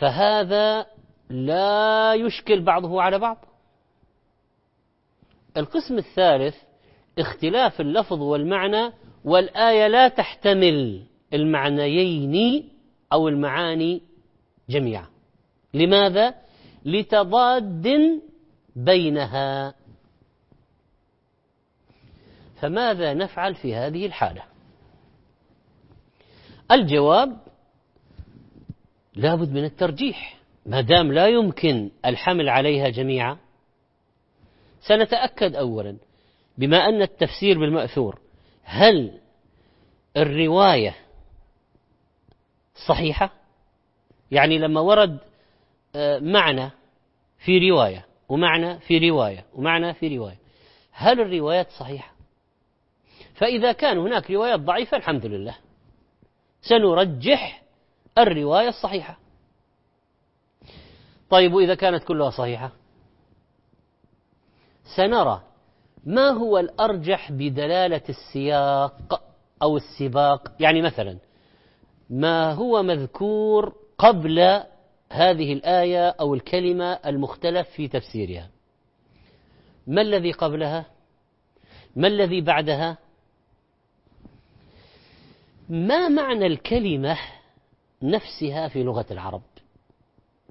فهذا 0.00 0.86
لا 1.30 2.14
يشكل 2.14 2.60
بعضه 2.60 3.02
على 3.02 3.18
بعض. 3.18 3.44
القسم 5.56 5.98
الثالث 5.98 6.65
اختلاف 7.18 7.80
اللفظ 7.80 8.22
والمعنى 8.22 8.92
والآية 9.24 9.88
لا 9.88 10.08
تحتمل 10.08 11.06
المعنيين 11.34 12.68
أو 13.12 13.28
المعاني 13.28 14.02
جميعا. 14.68 15.06
لماذا؟ 15.74 16.34
لتضاد 16.84 17.88
بينها. 18.76 19.74
فماذا 22.60 23.14
نفعل 23.14 23.54
في 23.54 23.74
هذه 23.74 24.06
الحالة؟ 24.06 24.42
الجواب 26.70 27.38
لابد 29.14 29.50
من 29.50 29.64
الترجيح. 29.64 30.36
ما 30.66 30.80
دام 30.80 31.12
لا 31.12 31.26
يمكن 31.26 31.90
الحمل 32.04 32.48
عليها 32.48 32.88
جميعا 32.88 33.38
سنتأكد 34.80 35.56
أولا 35.56 35.96
بما 36.58 36.76
أن 36.76 37.02
التفسير 37.02 37.58
بالمأثور 37.58 38.20
هل 38.62 39.20
الرواية 40.16 40.96
صحيحة؟ 42.88 43.30
يعني 44.30 44.58
لما 44.58 44.80
ورد 44.80 45.18
آه، 45.96 46.18
معنى 46.18 46.70
في 47.38 47.70
رواية 47.70 48.06
ومعنى 48.28 48.78
في 48.78 49.10
رواية 49.10 49.44
ومعنى 49.54 49.94
في 49.94 50.16
رواية 50.16 50.38
هل 50.92 51.20
الروايات 51.20 51.70
صحيحة؟ 51.70 52.12
فإذا 53.34 53.72
كان 53.72 53.98
هناك 53.98 54.30
روايات 54.30 54.60
ضعيفة 54.60 54.96
الحمد 54.96 55.26
لله. 55.26 55.56
سنرجح 56.62 57.62
الرواية 58.18 58.68
الصحيحة. 58.68 59.18
طيب 61.30 61.54
وإذا 61.54 61.74
كانت 61.74 62.04
كلها 62.04 62.30
صحيحة؟ 62.30 62.72
سنرى 64.96 65.42
ما 66.06 66.30
هو 66.30 66.58
الأرجح 66.58 67.32
بدلالة 67.32 68.02
السياق 68.08 69.22
أو 69.62 69.76
السباق؟ 69.76 70.52
يعني 70.60 70.82
مثلا 70.82 71.18
ما 72.10 72.52
هو 72.52 72.82
مذكور 72.82 73.74
قبل 73.98 74.62
هذه 75.12 75.52
الآية 75.52 76.08
أو 76.08 76.34
الكلمة 76.34 76.92
المختلف 76.92 77.68
في 77.68 77.88
تفسيرها؟ 77.88 78.50
ما 79.86 80.02
الذي 80.02 80.32
قبلها؟ 80.32 80.86
ما 81.96 82.08
الذي 82.08 82.40
بعدها؟ 82.40 82.98
ما 85.68 86.08
معنى 86.08 86.46
الكلمة 86.46 87.18
نفسها 88.02 88.68
في 88.68 88.82
لغة 88.82 89.06
العرب؟ 89.10 89.42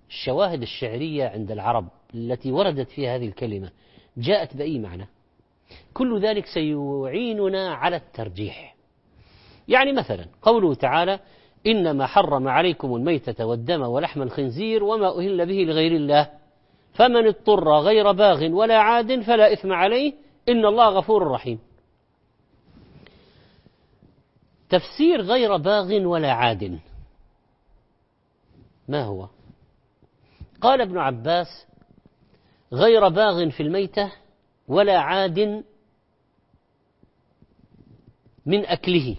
الشواهد 0.10 0.62
الشعرية 0.62 1.28
عند 1.28 1.52
العرب 1.52 1.88
التي 2.14 2.52
وردت 2.52 2.90
فيها 2.90 3.16
هذه 3.16 3.28
الكلمة 3.28 3.72
جاءت 4.18 4.58
بأي 4.58 4.80
معنى؟ 4.80 5.08
كل 5.94 6.20
ذلك 6.20 6.46
سيعيننا 6.46 7.74
على 7.74 7.96
الترجيح. 7.96 8.76
يعني 9.68 9.94
مثلا 9.94 10.26
قوله 10.42 10.74
تعالى 10.76 11.20
إنما 11.68 12.06
حرم 12.06 12.48
عليكم 12.48 12.96
الميتة 12.96 13.46
والدم 13.46 13.82
ولحم 13.82 14.22
الخنزير 14.22 14.84
وما 14.84 15.18
أهل 15.20 15.46
به 15.46 15.54
لغير 15.54 15.92
الله. 15.92 16.30
فمن 16.94 17.28
اضطر 17.28 17.80
غير 17.80 18.12
باغ 18.12 18.52
ولا 18.52 18.78
عاد 18.78 19.22
فلا 19.22 19.54
إثم 19.54 19.74
عليه 19.74 20.14
إن 20.50 20.66
الله 20.66 20.90
غفور 20.90 21.28
رحيم. 21.28 21.60
تفسير 24.70 25.22
غير 25.22 25.58
باغ 25.58 26.06
ولا 26.06 26.32
عاد. 26.32 26.80
ما 28.88 29.04
هو؟ 29.04 29.28
قال 30.62 30.82
ابن 30.82 30.98
عباس 30.98 31.48
غير 32.74 33.10
باغ 33.10 33.50
في 33.50 33.64
الميتة 33.64 34.12
ولا 34.68 34.98
عاد 34.98 35.64
من 38.46 38.66
أكله. 38.66 39.16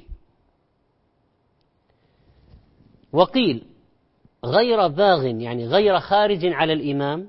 وقيل 3.13 3.63
غير 4.45 4.89
باغ 4.89 5.27
يعني 5.27 5.67
غير 5.67 6.01
خارج 6.01 6.47
على 6.47 6.73
الإمام 6.73 7.29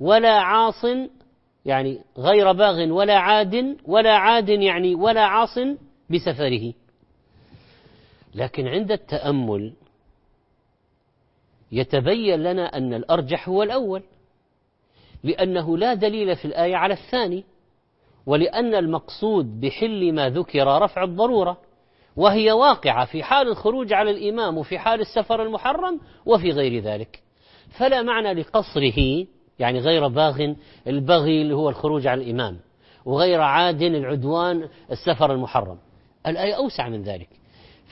ولا 0.00 0.40
عاص 0.40 0.84
يعني 1.64 2.00
غير 2.18 2.52
باغ 2.52 2.92
ولا 2.92 3.18
عاد 3.18 3.76
ولا 3.84 4.16
عاد 4.16 4.48
يعني 4.48 4.94
ولا 4.94 5.24
عاص 5.24 5.58
بسفره. 6.10 6.72
لكن 8.34 8.66
عند 8.66 8.92
التأمل 8.92 9.72
يتبين 11.72 12.42
لنا 12.42 12.76
أن 12.76 12.94
الأرجح 12.94 13.48
هو 13.48 13.62
الأول. 13.62 14.02
لأنه 15.24 15.78
لا 15.78 15.94
دليل 15.94 16.36
في 16.36 16.44
الآية 16.44 16.76
على 16.76 16.94
الثاني 16.94 17.44
ولأن 18.26 18.74
المقصود 18.74 19.60
بحل 19.60 20.12
ما 20.12 20.30
ذكر 20.30 20.82
رفع 20.82 21.04
الضرورة 21.04 21.58
وهي 22.16 22.52
واقعة 22.52 23.04
في 23.04 23.22
حال 23.22 23.48
الخروج 23.48 23.92
على 23.92 24.10
الإمام 24.10 24.58
وفي 24.58 24.78
حال 24.78 25.00
السفر 25.00 25.42
المحرم 25.42 26.00
وفي 26.26 26.50
غير 26.50 26.82
ذلك. 26.82 27.22
فلا 27.70 28.02
معنى 28.02 28.32
لقصره 28.32 29.26
يعني 29.58 29.78
غير 29.78 30.08
باغ 30.08 30.54
البغي 30.86 31.42
اللي 31.42 31.54
هو 31.54 31.68
الخروج 31.68 32.06
على 32.06 32.22
الإمام 32.22 32.58
وغير 33.04 33.40
عاد 33.40 33.82
العدوان 33.82 34.68
السفر 34.90 35.32
المحرم. 35.32 35.78
الآية 36.26 36.56
أوسع 36.56 36.88
من 36.88 37.02
ذلك. 37.02 37.28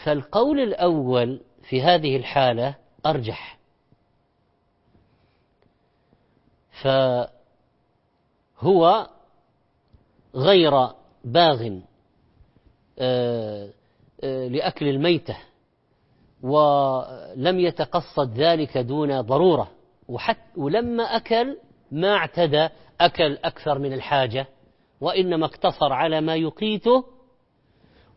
فالقول 0.05 0.61
الأول 0.61 1.41
في 1.69 1.83
هذه 1.83 2.17
الحالة 2.17 2.75
أرجح. 3.07 3.56
فهو 6.83 7.29
غير 10.35 10.73
باغ 11.25 11.79
آه، 12.99 13.71
آه، 14.25 14.49
لأكل 14.49 14.89
الميتة 14.89 15.37
ولم 16.43 17.61
يتقصد 17.61 18.41
ذلك 18.41 18.79
دون 18.79 19.21
ضرورة 19.21 19.71
وحتى 20.09 20.61
ولما 20.61 21.03
أكل 21.03 21.59
ما 21.93 22.15
اعتدى 22.15 22.69
أكل 23.01 23.39
أكثر 23.45 23.79
من 23.79 23.93
الحاجة 23.93 24.47
وإنما 25.01 25.47
اقتصر 25.47 25.93
على 25.93 26.21
ما 26.21 26.37
يقيته 26.37 27.05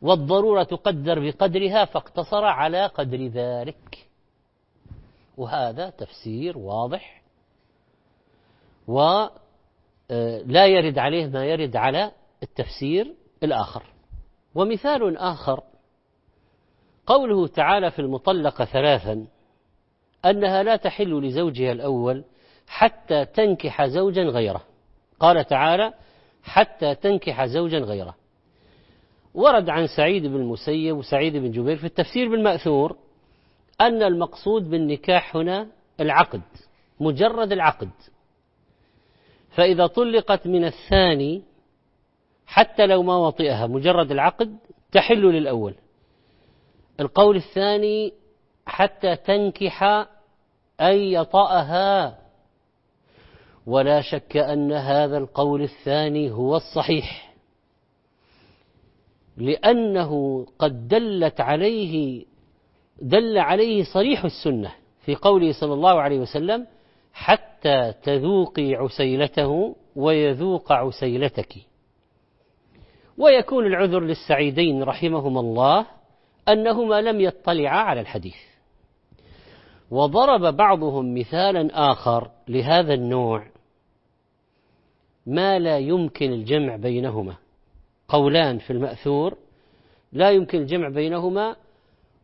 والضرورة 0.01 0.63
تقدر 0.63 1.19
بقدرها 1.19 1.85
فاقتصر 1.85 2.45
على 2.45 2.85
قدر 2.85 3.27
ذلك. 3.27 4.07
وهذا 5.37 5.89
تفسير 5.89 6.57
واضح. 6.57 7.18
ولا 8.89 9.32
آه، 10.12 10.65
يرد 10.65 10.97
عليه 10.97 11.28
ما 11.28 11.45
يرد 11.45 11.75
على 11.75 12.12
التفسير 12.43 13.13
الآخر. 13.43 13.84
ومثال 14.56 15.17
آخر 15.17 15.63
قوله 17.06 17.47
تعالى 17.47 17.91
في 17.91 17.99
المطلقة 17.99 18.65
ثلاثا 18.65 19.28
أنها 20.25 20.63
لا 20.63 20.75
تحل 20.75 21.21
لزوجها 21.21 21.71
الأول 21.71 22.23
حتى 22.67 23.25
تنكح 23.25 23.86
زوجا 23.86 24.23
غيره. 24.23 24.62
قال 25.19 25.45
تعالى 25.45 25.93
حتى 26.43 26.95
تنكح 26.95 27.45
زوجا 27.45 27.80
غيره. 27.80 28.15
ورد 29.34 29.69
عن 29.69 29.88
سعيد 29.88 30.25
بن 30.25 30.36
المسيب 30.36 30.97
وسعيد 30.97 31.36
بن 31.36 31.52
جبير 31.52 31.78
في 31.78 31.84
التفسير 31.84 32.30
بالمأثور 32.30 32.97
أن 33.82 34.04
المقصود 34.04 34.69
بالنكاح 34.69 35.36
هنا 35.36 35.67
العقد 35.99 36.41
مجرد 36.99 37.52
العقد. 37.52 37.89
فإذا 39.49 39.88
طلقت 39.88 40.47
من 40.47 40.65
الثاني 40.65 41.43
حتى 42.45 42.85
لو 42.85 43.03
ما 43.03 43.17
وطئها 43.17 43.67
مجرد 43.67 44.12
العقد 44.12 44.57
تحل 44.91 45.21
للأول. 45.21 45.75
القول 46.99 47.35
الثاني 47.35 48.13
حتى 48.65 49.15
تنكح 49.15 50.07
أي 50.81 51.13
يطأها. 51.13 52.19
ولا 53.65 54.01
شك 54.01 54.38
أن 54.38 54.71
هذا 54.71 55.17
القول 55.17 55.62
الثاني 55.62 56.31
هو 56.31 56.55
الصحيح. 56.55 57.33
لأنه 59.38 60.45
قد 60.59 60.88
دلت 60.88 61.41
عليه 61.41 62.25
دل 63.01 63.38
عليه 63.38 63.83
صريح 63.93 64.25
السنة 64.25 64.71
في 65.05 65.15
قوله 65.15 65.51
صلى 65.51 65.73
الله 65.73 66.01
عليه 66.01 66.19
وسلم 66.19 66.67
حتى 67.13 67.48
تذوقي 68.03 68.75
عسيلته 68.75 69.75
ويذوق 69.95 70.71
عسيلتك. 70.71 71.55
ويكون 73.17 73.65
العذر 73.65 73.99
للسعيدين 73.99 74.83
رحمهما 74.83 75.39
الله 75.39 75.85
أنهما 76.47 77.01
لم 77.01 77.21
يطلعا 77.21 77.79
على 77.79 78.01
الحديث. 78.01 78.37
وضرب 79.91 80.55
بعضهم 80.55 81.19
مثالا 81.19 81.91
آخر 81.91 82.31
لهذا 82.47 82.93
النوع 82.93 83.47
ما 85.25 85.59
لا 85.59 85.77
يمكن 85.77 86.33
الجمع 86.33 86.75
بينهما. 86.75 87.35
قولان 88.07 88.57
في 88.57 88.73
المأثور 88.73 89.37
لا 90.13 90.31
يمكن 90.31 90.57
الجمع 90.57 90.89
بينهما 90.89 91.55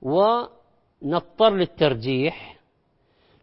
ونضطر 0.01 1.55
للترجيح 1.55 2.54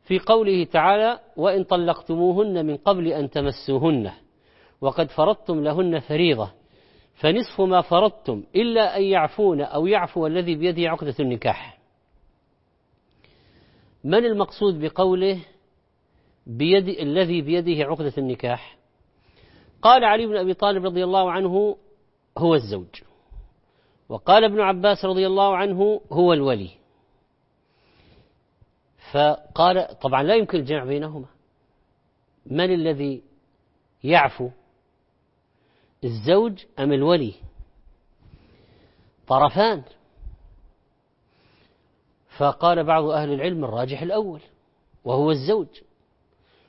في 0.05 0.19
قوله 0.19 0.65
تعالى 0.65 1.19
وإن 1.37 1.65
طلقتموهن 1.65 2.67
من 2.67 2.77
قبل 2.77 3.09
أن 3.09 3.31
تمسوهن 3.31 4.13
وقد 4.81 5.11
فرضتم 5.11 5.61
لهن 5.61 6.01
فريضة 6.01 6.51
فنصف 7.15 7.61
ما 7.61 7.81
فرضتم 7.81 8.45
إلا 8.57 8.97
أن 8.97 9.03
يعفون 9.03 9.61
أو 9.61 9.87
يعفو 9.87 10.27
الذي 10.27 10.55
بيده 10.55 10.91
عقدة 10.91 11.15
النكاح. 11.21 11.79
من 14.05 14.25
المقصود 14.25 14.81
بقوله 14.81 15.45
بيد 16.47 16.89
الذي 16.89 17.43
بيده 17.43 17.85
عقدة 17.85 18.13
النكاح؟ 18.19 18.77
قال 19.83 20.05
علي 20.05 20.27
بن 20.27 20.37
أبي 20.37 20.55
طالب 20.55 20.85
رضي 20.85 21.05
الله 21.05 21.31
عنه 21.31 21.77
هو 22.39 22.55
الزوج 22.55 23.03
وقال 24.09 24.45
ابن 24.45 24.61
عباس 24.61 25.05
رضي 25.05 25.27
الله 25.27 25.57
عنه 25.57 26.01
هو 26.13 26.33
الولي. 26.33 26.71
فقال 29.13 29.99
طبعا 30.01 30.23
لا 30.23 30.35
يمكن 30.35 30.59
الجمع 30.59 30.85
بينهما. 30.85 31.27
من 32.47 32.75
الذي 32.75 33.23
يعفو 34.05 34.51
الزوج 36.05 36.65
أم 36.79 36.93
الولي؟ 36.93 37.35
طرفان. 39.29 39.83
فقال 42.39 42.85
بعض 42.85 43.05
أهل 43.05 43.33
العلم 43.33 43.65
الراجح 43.65 44.03
الأول 44.03 44.41
وهو 45.05 45.31
الزوج. 45.31 45.69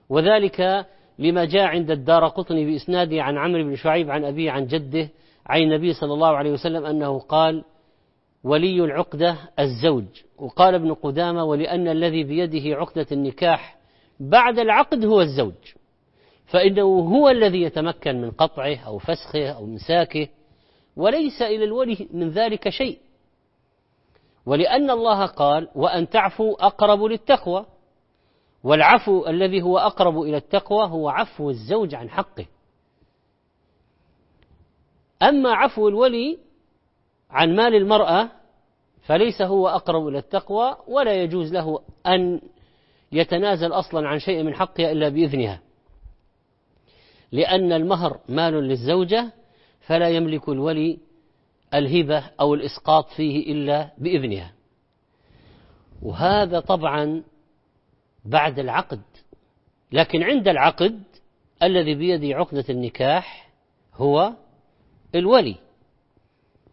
وذلك 0.09 0.87
لما 1.19 1.45
جاء 1.45 1.63
عند 1.63 1.91
الدار 1.91 2.27
قطني 2.27 2.65
بإسناده 2.65 3.21
عن 3.23 3.37
عمرو 3.37 3.63
بن 3.63 3.75
شعيب 3.75 4.11
عن 4.11 4.25
أبيه 4.25 4.51
عن 4.51 4.67
جده 4.67 5.09
عن 5.45 5.61
النبي 5.61 5.93
صلى 5.93 6.13
الله 6.13 6.37
عليه 6.37 6.51
وسلم 6.51 6.85
أنه 6.85 7.19
قال 7.19 7.63
ولي 8.43 8.83
العقدة 8.83 9.37
الزوج. 9.59 10.05
وقال 10.37 10.75
ابن 10.75 10.93
قدامة 10.93 11.43
ولأن 11.43 11.87
الذي 11.87 12.23
بيده 12.23 12.75
عقدة 12.77 13.07
النكاح 13.11 13.77
بعد 14.19 14.59
العقد 14.59 15.05
هو 15.05 15.21
الزوج. 15.21 15.73
فإنه 16.45 16.83
هو 16.83 17.29
الذي 17.29 17.61
يتمكن 17.61 18.21
من 18.21 18.31
قطعه 18.31 18.77
أو 18.77 18.97
فسخه 18.97 19.49
أو 19.49 19.65
مساكه 19.65 20.27
وليس 20.95 21.41
إلى 21.41 21.63
الولي 21.63 22.07
من 22.13 22.29
ذلك 22.29 22.69
شيء. 22.69 22.99
ولأن 24.45 24.89
الله 24.89 25.25
قال 25.25 25.69
وأن 25.75 26.09
تعفوا 26.09 26.65
أقرب 26.65 27.03
للتقوى 27.03 27.65
والعفو 28.63 29.27
الذي 29.27 29.61
هو 29.61 29.77
أقرب 29.77 30.21
إلى 30.21 30.37
التقوى 30.37 30.85
هو 30.85 31.09
عفو 31.09 31.49
الزوج 31.49 31.95
عن 31.95 32.09
حقه. 32.09 32.45
أما 35.21 35.53
عفو 35.53 35.87
الولي 35.87 36.39
عن 37.33 37.55
مال 37.55 37.75
المرأة 37.75 38.29
فليس 39.01 39.41
هو 39.41 39.67
أقرب 39.67 40.07
إلى 40.07 40.17
التقوى 40.17 40.77
ولا 40.87 41.13
يجوز 41.13 41.53
له 41.53 41.79
أن 42.07 42.41
يتنازل 43.11 43.71
أصلا 43.71 44.07
عن 44.07 44.19
شيء 44.19 44.43
من 44.43 44.53
حقها 44.53 44.91
إلا 44.91 45.09
بإذنها. 45.09 45.59
لأن 47.31 47.71
المهر 47.71 48.19
مال 48.29 48.53
للزوجة 48.53 49.33
فلا 49.79 50.09
يملك 50.09 50.49
الولي 50.49 50.97
الهبة 51.73 52.23
أو 52.39 52.53
الإسقاط 52.53 53.09
فيه 53.09 53.51
إلا 53.51 53.91
بإذنها. 53.97 54.53
وهذا 56.01 56.59
طبعا 56.59 57.23
بعد 58.25 58.59
العقد 58.59 59.01
لكن 59.91 60.23
عند 60.23 60.47
العقد 60.47 61.03
الذي 61.63 61.95
بيده 61.95 62.37
عقدة 62.37 62.65
النكاح 62.69 63.49
هو 63.95 64.33
الولي. 65.15 65.62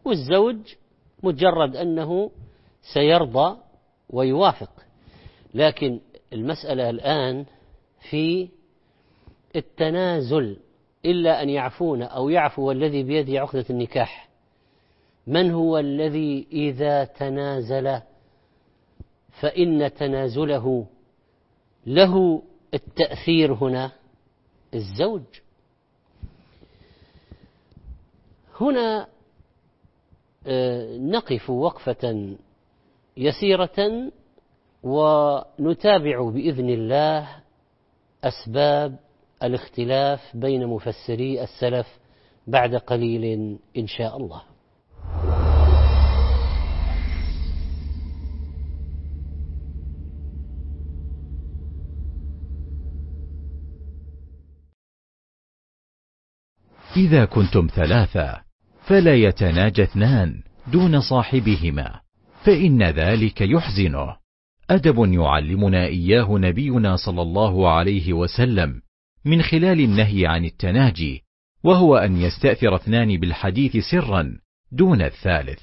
والزوج 0.05 0.57
مجرد 1.23 1.77
أنه 1.77 2.31
سيرضى 2.95 3.57
ويوافق. 4.11 4.71
لكن 5.55 6.01
المسألة 6.33 6.91
الآن 6.91 7.47
في 8.11 8.49
التنازل 9.57 10.57
إلا 11.05 11.43
أن 11.43 11.49
يعفون 11.49 12.03
أو 12.03 12.29
يعفو 12.29 12.71
الذي 12.71 13.03
بيده 13.03 13.41
عقدة 13.41 13.65
النكاح. 13.71 14.29
من 15.27 15.51
هو 15.51 15.79
الذي 15.79 16.47
إذا 16.53 17.05
تنازل؟ 17.05 18.01
فإن 19.41 19.95
تنازله 19.95 20.87
له 21.87 22.43
التأثير 22.75 23.53
هنا 23.55 23.93
الزوج. 24.75 25.23
هنا 28.61 29.09
نقف 30.47 31.51
وقفة 31.51 32.37
يسيرة 33.17 34.11
ونتابع 34.83 36.31
بإذن 36.31 36.71
الله 36.71 37.29
أسباب 38.25 38.99
الاختلاف 39.43 40.37
بين 40.37 40.67
مفسري 40.67 41.43
السلف 41.43 41.99
بعد 42.47 42.75
قليل 42.75 43.59
إن 43.77 43.87
شاء 43.87 44.17
الله. 44.17 44.43
إذا 56.97 57.25
كنتم 57.25 57.67
ثلاثة 57.77 58.50
فلا 58.91 59.15
يتناجى 59.15 59.83
اثنان 59.83 60.43
دون 60.73 61.01
صاحبهما 61.01 62.01
فإن 62.45 62.83
ذلك 62.83 63.41
يحزنه. 63.41 64.17
أدب 64.71 65.13
يعلمنا 65.13 65.87
إياه 65.87 66.39
نبينا 66.39 66.97
صلى 66.97 67.23
الله 67.23 67.71
عليه 67.71 68.13
وسلم 68.13 68.83
من 69.25 69.43
خلال 69.43 69.81
النهي 69.81 70.27
عن 70.27 70.45
التناجي 70.45 71.23
وهو 71.65 71.97
أن 71.97 72.17
يستأثر 72.17 72.75
اثنان 72.75 73.21
بالحديث 73.21 73.77
سرا 73.91 74.39
دون 74.73 75.03
الثالث 75.03 75.61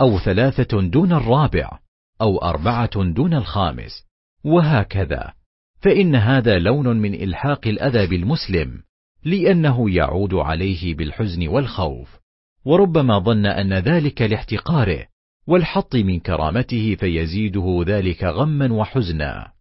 أو 0.00 0.18
ثلاثة 0.18 0.80
دون 0.80 1.12
الرابع 1.12 1.78
أو 2.20 2.38
أربعة 2.38 3.04
دون 3.04 3.34
الخامس. 3.34 4.06
وهكذا 4.44 5.32
فإن 5.80 6.14
هذا 6.14 6.58
لون 6.58 6.96
من 6.96 7.14
إلحاق 7.14 7.66
الأذى 7.66 8.06
بالمسلم 8.06 8.82
لأنه 9.24 9.90
يعود 9.90 10.34
عليه 10.34 10.94
بالحزن 10.94 11.48
والخوف. 11.48 12.25
وربما 12.66 13.18
ظن 13.18 13.46
أن 13.46 13.74
ذلك 13.74 14.22
لاحتقاره 14.22 15.06
والحط 15.48 15.96
من 15.96 16.20
كرامته 16.20 16.96
فيزيده 17.00 17.84
ذلك 17.86 18.24
غما 18.24 18.72
وحزنا. 18.72 19.52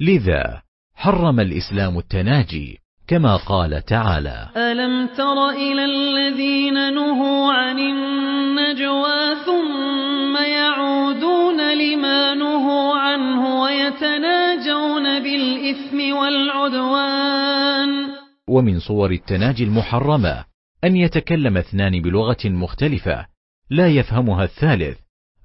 لذا 0.00 0.62
حرم 0.94 1.40
الإسلام 1.40 1.98
التناجي 1.98 2.78
كما 3.08 3.36
قال 3.36 3.84
تعالى 3.84 4.48
ألم 4.56 5.06
تر 5.06 5.50
إلى 5.50 5.84
الذين 5.84 6.94
نهوا 6.94 7.52
عن 7.52 7.78
النجوى 7.78 9.34
ثم 9.46 10.36
يعودون 10.36 11.74
لما 11.78 12.34
نهوا 12.34 12.98
عنه 12.98 13.60
ويتناجون 13.62 15.22
بالإثم 15.22 16.16
والعدوان؟ 16.16 17.88
ومن 18.48 18.78
صور 18.78 19.10
التناجي 19.10 19.64
المحرمة 19.64 20.53
أن 20.84 20.96
يتكلم 20.96 21.56
اثنان 21.56 22.02
بلغة 22.02 22.44
مختلفة 22.44 23.26
لا 23.70 23.88
يفهمها 23.88 24.44
الثالث 24.44 24.98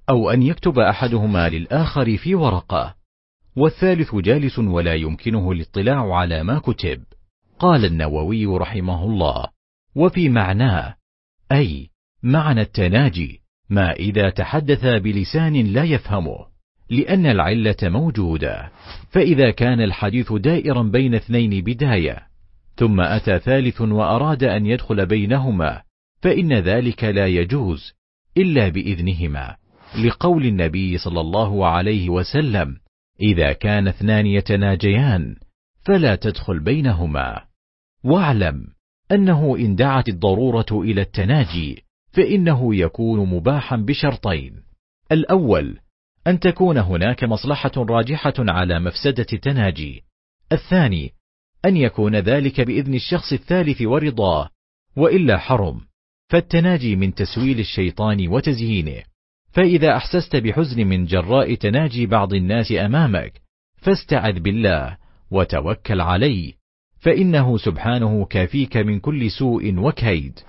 أو 0.10 0.30
أن 0.30 0.44
يكتب 0.44 0.80
أحدهما 0.80 1.50
للآخر 1.50 2.18
في 2.18 2.36
ورقة. 2.36 2.96
والثالث 3.56 4.16
جالس 4.16 4.60
ولا 4.60 4.94
يمكنه 4.94 5.52
الاطلاع 5.52 6.16
على 6.16 6.44
ما 6.44 6.60
كتب. 6.60 7.04
قال 7.60 7.86
النووي 7.86 8.46
رحمه 8.46 9.04
الله 9.04 9.48
وفي 9.96 10.30
معناه 10.30 10.96
أي 11.52 11.90
معنى 12.24 12.62
التناجي 12.62 13.42
ما 13.70 13.92
إذا 13.92 14.30
تحدث 14.30 14.86
بلسان 14.86 15.54
لا 15.54 15.84
يفهمه 15.84 16.46
لأن 16.90 17.26
العلة 17.26 17.76
موجودة. 17.84 18.72
فإذا 19.10 19.52
كان 19.52 19.82
الحديث 19.82 20.34
دائرا 20.34 20.84
بين 20.84 21.16
اثنين 21.16 21.64
بداية 21.64 22.29
ثم 22.80 23.02
أتى 23.02 23.40
ثالث 23.40 23.82
وأراد 23.82 24.44
أن 24.44 24.66
يدخل 24.66 25.06
بينهما 25.06 25.82
فإن 26.22 26.54
ذلك 26.54 27.04
لا 27.04 27.28
يجوز 27.28 27.94
إلا 28.38 28.70
بإذنهما. 28.70 29.56
لقول 30.06 30.46
النبي 30.46 30.98
صلى 30.98 31.22
الله 31.22 31.68
عليه 31.68 32.10
وسلم 32.10 32.78
إذا 33.22 33.54
كان 33.54 33.88
اثنان 33.88 34.26
يتناجيان 34.26 35.36
فلا 35.82 36.16
تدخل 36.16 36.60
بينهما. 36.60 37.42
واعلم 38.04 38.68
أنه 39.12 39.56
إن 39.56 39.76
دعت 39.76 40.10
الضرورة 40.10 40.68
إلى 40.72 41.02
التناجي 41.02 41.84
فإنه 42.12 42.76
يكون 42.76 43.30
مباحا 43.30 43.76
بشرطين. 43.76 44.64
الأول 45.12 45.80
أن 46.28 46.40
تكون 46.40 46.78
هناك 46.78 47.24
مصلحة 47.24 47.72
راجحة 47.78 48.34
على 48.40 48.80
مفسدة 48.80 49.26
التناجي. 49.34 50.04
الثاني 50.52 51.19
أن 51.66 51.78
يكون 51.78 52.16
ذلك 52.16 52.62
بإذن 52.62 52.94
الشخص 52.94 53.34
الثالث 53.34 53.82
ورضاه 53.82 54.50
وإلا 54.96 55.38
حرم. 55.38 55.82
فالتناجي 56.30 56.96
من 56.96 57.14
تسويل 57.14 57.60
الشيطان 57.60 58.28
وتزيينه 58.28 59.04
فإذا 59.52 59.98
أحسست 59.98 60.36
بحزن 60.36 60.88
من 60.88 61.06
جراء 61.06 61.56
تناجي 61.56 62.06
بعض 62.06 62.34
الناس 62.34 62.72
أمامك 62.72 63.42
فاستعذ 63.78 64.40
بالله 64.40 64.98
وتوكل 65.32 66.02
عليه 66.02 66.54
فإنه 67.00 67.58
سبحانه 67.58 68.26
كافيك 68.26 68.78
من 68.78 69.00
كل 69.00 69.32
سوء 69.32 69.76
وكيد. 69.78 70.40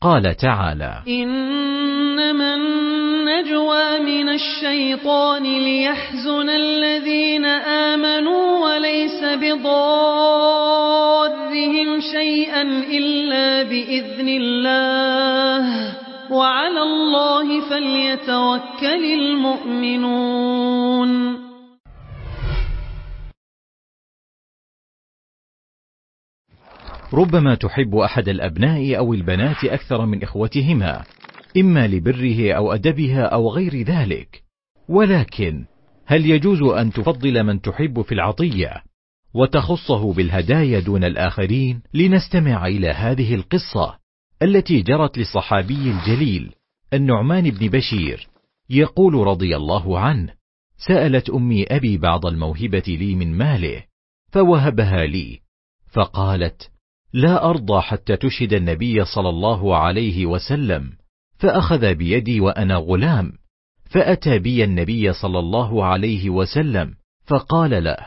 قال 0.00 0.36
تعالى 0.36 1.02
إنما 1.08 2.77
النجوى 3.38 3.98
من 3.98 4.28
الشيطان 4.28 5.42
ليحزن 5.42 6.48
الذين 6.48 7.44
آمنوا 7.44 8.58
وليس 8.58 9.24
بضارهم 9.24 9.60
شيئا 12.00 12.62
إلا 12.90 13.62
بإذن 13.62 14.28
الله. 14.28 15.94
وعلى 16.30 16.82
الله 16.82 17.60
فليتوكل 17.70 19.04
المؤمنون. 19.04 20.28
ربما 27.14 27.54
تحب 27.54 27.96
أحد 27.96 28.28
الأبناء 28.28 28.98
أو 28.98 29.14
البنات 29.14 29.64
أكثر 29.64 30.06
من 30.06 30.22
إخوتهما. 30.22 31.04
إما 31.56 31.86
لبره 31.86 32.52
أو 32.52 32.72
أدبها 32.72 33.22
أو 33.22 33.50
غير 33.50 33.82
ذلك. 33.82 34.42
ولكن 34.88 35.64
هل 36.06 36.30
يجوز 36.30 36.62
أن 36.62 36.92
تفضل 36.92 37.44
من 37.44 37.60
تحب 37.60 38.02
في 38.02 38.12
العطية 38.12 38.82
وتخصه 39.34 40.12
بالهدايا 40.12 40.80
دون 40.80 41.04
الآخرين؟ 41.04 41.82
لنستمع 41.94 42.66
إلى 42.66 42.88
هذه 42.88 43.34
القصة 43.34 43.98
التي 44.42 44.82
جرت 44.82 45.18
للصحابي 45.18 45.90
الجليل 45.90 46.54
النعمان 46.92 47.50
بن 47.50 47.68
بشير 47.68 48.28
يقول 48.70 49.14
رضي 49.14 49.56
الله 49.56 49.98
عنه 49.98 50.34
سألت 50.88 51.30
أمي 51.30 51.64
أبي 51.64 51.96
بعض 51.96 52.26
الموهبة 52.26 52.82
لي 52.86 53.14
من 53.14 53.38
ماله 53.38 53.84
فوهبها 54.32 55.06
لي 55.06 55.40
فقالت 55.92 56.70
لا 57.12 57.50
أرضى 57.50 57.80
حتى 57.80 58.16
تشهد 58.16 58.52
النبي 58.52 59.04
صلى 59.04 59.28
الله 59.28 59.76
عليه 59.76 60.26
وسلم 60.26 60.92
فأخذ 61.38 61.94
بيدي 61.94 62.40
وأنا 62.40 62.76
غلام. 62.76 63.32
فأتى 63.90 64.38
بي 64.38 64.64
النبي 64.64 65.12
صلى 65.12 65.38
الله 65.38 65.84
عليه 65.84 66.30
وسلم 66.30 66.94
فقال 67.24 67.84
له 67.84 68.06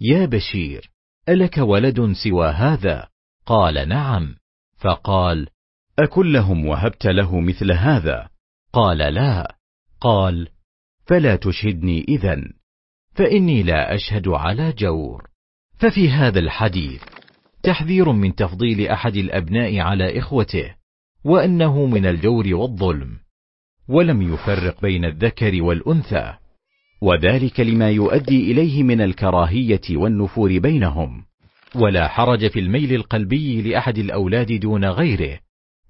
يا 0.00 0.26
بشير 0.26 0.90
ألك 1.28 1.58
ولد 1.58 2.12
سوى 2.12 2.48
هذا؟ 2.48 3.08
قال 3.46 3.88
نعم. 3.88 4.36
فقال 4.76 5.48
أكلهم 5.98 6.66
وهبت 6.66 7.06
له 7.06 7.40
مثل 7.40 7.72
هذا؟ 7.72 8.28
قال 8.72 8.98
لا. 8.98 9.56
قال 10.00 10.48
فلا 11.06 11.36
تشهدني 11.36 12.04
اذا 12.08 12.42
فإني 13.14 13.62
لا 13.62 13.94
أشهد 13.94 14.28
على 14.28 14.72
جور. 14.72 15.28
ففي 15.78 16.10
هذا 16.10 16.38
الحديث 16.38 17.02
تحذير 17.62 18.12
من 18.12 18.34
تفضيل 18.34 18.88
أحد 18.88 19.16
الأبناء 19.16 19.78
على 19.78 20.18
إخوته. 20.18 20.74
وأنه 21.24 21.86
من 21.86 22.06
الجور 22.06 22.54
والظلم 22.54 23.18
ولم 23.88 24.22
يفرق 24.22 24.82
بين 24.82 25.04
الذكر 25.04 25.62
والأنثى 25.62 26.34
وذلك 27.00 27.60
لما 27.60 27.90
يؤدي 27.90 28.52
إليه 28.52 28.82
من 28.82 29.00
الكراهية 29.00 29.80
والنفور 29.90 30.58
بينهم. 30.58 31.24
ولا 31.74 32.08
حرج 32.08 32.50
في 32.50 32.60
الميل 32.60 32.94
القلبي 32.94 33.62
لأحد 33.62 33.98
الأولاد 33.98 34.52
دون 34.52 34.84
غيره 34.84 35.38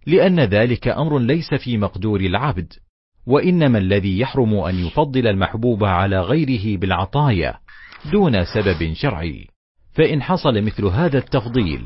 لأن 0.06 0.40
ذلك 0.40 0.88
أمر 0.88 1.18
ليس 1.18 1.54
في 1.54 1.78
مقدور 1.78 2.20
العبد 2.20 2.72
وإنما 3.26 3.78
الذي 3.78 4.18
يحرم 4.18 4.54
أن 4.54 4.74
يفضل 4.86 5.26
المحبوب 5.26 5.84
على 5.84 6.20
غيره 6.20 6.78
بالعطايا 6.78 7.58
دون 8.12 8.44
سبب 8.44 8.92
شرعي. 8.92 9.46
فإن 9.92 10.22
حصل 10.22 10.62
مثل 10.62 10.84
هذا 10.84 11.18
التفضيل 11.18 11.84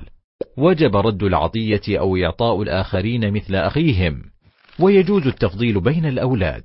وجب 0.57 0.97
رد 0.97 1.23
العطية 1.23 1.83
أو 1.89 2.17
إعطاء 2.17 2.63
الآخرين 2.63 3.33
مثل 3.33 3.55
أخيهم. 3.55 4.23
ويجوز 4.79 5.27
التفضيل 5.27 5.81
بين 5.81 6.07
الأولاد. 6.07 6.65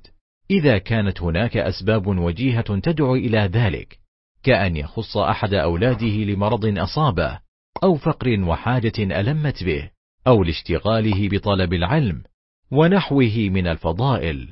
إذا 0.50 0.78
كانت 0.78 1.22
هناك 1.22 1.56
أسباب 1.56 2.06
وجيهة 2.06 2.78
تدعو 2.78 3.14
إلى 3.14 3.38
ذلك 3.38 3.98
كأن 4.42 4.76
يخص 4.76 5.16
أحد 5.16 5.54
أولاده 5.54 6.06
لمرض 6.06 6.78
أصابه 6.78 7.38
أو 7.82 7.94
فقر 7.94 8.40
وحاجة 8.40 8.92
ألمت 8.98 9.64
به 9.64 9.90
أو 10.26 10.44
لاشتغاله 10.44 11.28
بطلب 11.28 11.72
العلم 11.72 12.22
ونحوه 12.70 13.48
من 13.50 13.66
الفضائل. 13.66 14.48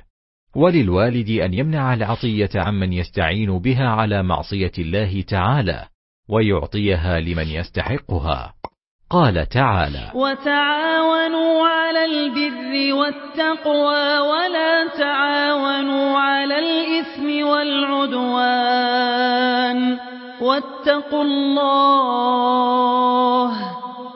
وللوالد 0.55 1.31
أن 1.31 1.55
يمنع 1.55 1.95
العطية 1.95 2.51
عمن 2.55 2.93
يستعين 2.93 3.59
بها 3.59 3.89
على 3.89 4.23
معصية 4.23 4.73
الله 4.79 5.23
تعالى 5.23 5.89
ويعطيها 6.29 7.21
لمن 7.21 7.49
يستحقها. 7.49 8.55
قال 9.11 9.49
تعالى 9.49 10.11
وتعاونوا 10.15 11.67
على 11.67 12.05
البر 12.05 12.95
والتقوى 12.95 14.19
ولا 14.19 14.89
تعاونوا 14.99 16.19
على 16.19 16.59
الإثم 16.59 17.47
والعدوان 17.47 18.67
واتقوا 20.41 21.23
الله 21.23 22.57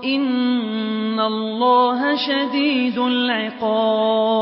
إن 0.05 1.21
الله 1.21 2.17
شديد 2.17 2.99
العقاب 2.99 4.41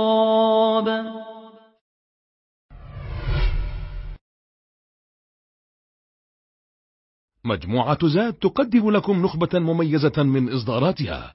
مجموعة 7.45 8.09
زاد 8.09 8.33
تقدم 8.33 8.91
لكم 8.91 9.23
نخبة 9.23 9.59
مميزة 9.59 10.23
من 10.23 10.53
إصداراتها. 10.53 11.35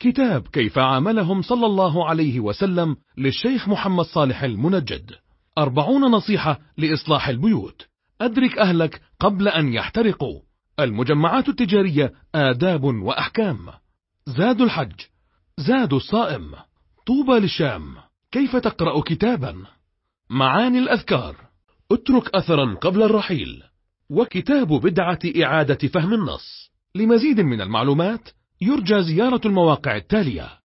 كتاب 0.00 0.48
كيف 0.48 0.78
عاملهم 0.78 1.42
صلى 1.42 1.66
الله 1.66 2.08
عليه 2.08 2.40
وسلم 2.40 2.96
للشيخ 3.18 3.68
محمد 3.68 4.04
صالح 4.04 4.42
المنجد. 4.42 5.10
أربعون 5.58 6.02
نصيحة 6.02 6.60
لإصلاح 6.78 7.28
البيوت. 7.28 7.86
أدرك 8.20 8.58
أهلك 8.58 9.00
قبل 9.20 9.48
أن 9.48 9.72
يحترقوا. 9.72 10.40
المجمعات 10.80 11.48
التجارية 11.48 12.12
آداب 12.34 12.84
وأحكام. 12.84 13.58
زاد 14.26 14.60
الحج. 14.60 15.00
زاد 15.58 15.92
الصائم. 15.92 16.54
طوبى 17.06 17.40
للشام. 17.40 17.94
كيف 18.32 18.56
تقرأ 18.56 19.00
كتابا؟ 19.00 19.64
معاني 20.30 20.78
الأذكار. 20.78 21.36
اترك 21.92 22.34
أثرا 22.34 22.74
قبل 22.74 23.02
الرحيل. 23.02 23.62
وكتاب 24.12 24.68
بدعة 24.68 25.18
إعادة 25.42 25.88
فهم 25.88 26.14
النص. 26.14 26.72
لمزيد 26.94 27.40
من 27.40 27.60
المعلومات 27.60 28.28
يرجى 28.60 29.02
زيارة 29.02 29.40
المواقع 29.46 29.96
التالية. 29.96 30.61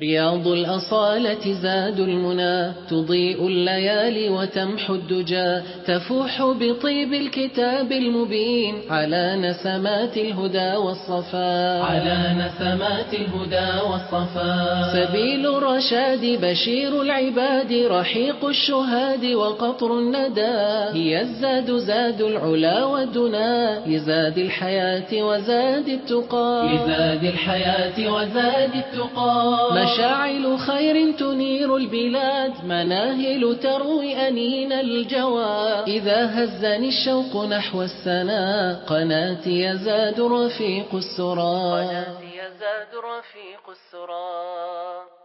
رياض 0.00 0.48
الأصالة 0.48 1.52
زاد 1.62 2.00
المنى 2.00 2.72
تضيء 2.90 3.46
الليالي 3.46 4.28
وتمحو 4.28 4.94
الدجى 4.94 5.60
تفوح 5.86 6.42
بطيب 6.42 7.14
الكتاب 7.14 7.92
المبين 7.92 8.74
على 8.90 9.36
نسمات 9.36 10.16
الهدى 10.16 10.76
والصفا 10.76 11.82
على 11.82 12.34
نسمات 12.38 13.14
الهدى 13.14 13.70
والصفا 13.90 14.82
سبيل 14.92 15.46
الرشاد 15.46 16.24
بشير 16.42 17.02
العباد 17.02 17.72
رحيق 17.72 18.44
الشهاد 18.44 19.24
وقطر 19.24 19.98
الندى. 19.98 20.58
هي 20.98 21.20
الزاد 21.20 21.76
زاد 21.76 22.20
العلا 22.20 22.84
والدنا 22.84 23.78
لزاد 23.86 24.38
الحياة 24.38 25.22
وزاد 25.22 25.88
التقى. 25.88 26.68
لزاد 26.74 27.24
الحياة 27.24 28.12
وزاد 28.12 28.74
التقى. 28.74 29.87
مشاعل 29.88 30.58
خير 30.58 31.12
تنير 31.12 31.76
البلاد 31.76 32.64
مناهل 32.64 33.58
تروي 33.62 34.28
أنين 34.28 34.72
الجوى. 34.72 35.84
إذا 35.86 36.44
هزني 36.44 36.88
الشوق 36.88 37.44
نحو 37.44 37.82
السنا 37.82 38.74
قناتي 38.86 39.60
يزاد 39.60 40.20
رفيق 40.20 40.94
السرى. 40.94 41.70
قناتي 41.72 42.36
يزاد 42.36 42.92
رفيق 42.94 43.64
السرى. 43.68 45.17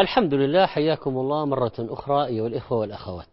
الحمد 0.00 0.34
لله 0.34 0.66
حياكم 0.66 1.10
الله 1.10 1.44
مرة 1.44 1.72
أخرى 1.78 2.26
أيها 2.26 2.46
الإخوة 2.46 2.78
والأخوات. 2.78 3.26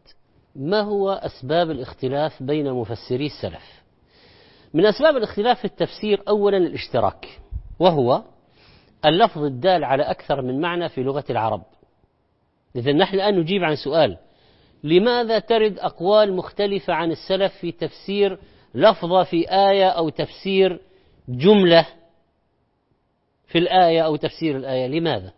ما 0.55 0.81
هو 0.81 1.11
أسباب 1.11 1.71
الاختلاف 1.71 2.43
بين 2.43 2.73
مفسري 2.73 3.25
السلف؟ 3.25 3.83
من 4.73 4.85
أسباب 4.85 5.17
الاختلاف 5.17 5.59
في 5.59 5.65
التفسير 5.65 6.23
أولا 6.27 6.57
الاشتراك 6.57 7.39
وهو 7.79 8.23
اللفظ 9.05 9.43
الدال 9.43 9.83
على 9.83 10.03
أكثر 10.03 10.41
من 10.41 10.61
معنى 10.61 10.89
في 10.89 11.03
لغة 11.03 11.23
العرب. 11.29 11.63
إذا 12.75 12.91
نحن 12.91 13.15
الآن 13.15 13.39
نجيب 13.39 13.63
عن 13.63 13.75
سؤال 13.75 14.17
لماذا 14.83 15.39
ترد 15.39 15.79
أقوال 15.79 16.33
مختلفة 16.33 16.93
عن 16.93 17.11
السلف 17.11 17.53
في 17.53 17.71
تفسير 17.71 18.39
لفظة 18.75 19.23
في 19.23 19.51
آية 19.51 19.89
أو 19.89 20.09
تفسير 20.09 20.81
جملة 21.29 21.87
في 23.47 23.57
الآية 23.57 24.01
أو 24.01 24.15
تفسير 24.15 24.57
الآية؟ 24.57 24.87
لماذا؟ 24.87 25.31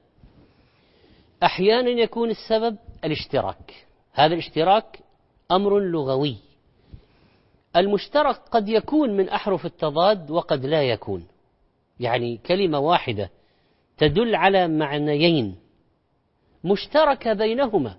أحيانا 1.43 1.89
يكون 1.89 2.29
السبب 2.29 2.77
الاشتراك. 3.03 3.85
هذا 4.13 4.33
الاشتراك 4.33 4.99
أمر 5.51 5.79
لغوي. 5.79 6.38
المشترك 7.75 8.35
قد 8.35 8.69
يكون 8.69 9.17
من 9.17 9.29
أحرف 9.29 9.65
التضاد 9.65 10.31
وقد 10.31 10.65
لا 10.65 10.83
يكون. 10.83 11.27
يعني 11.99 12.38
كلمة 12.38 12.79
واحدة 12.79 13.29
تدل 13.97 14.35
على 14.35 14.67
معنيين. 14.67 15.55
مشتركة 16.63 17.33
بينهما. 17.33 17.97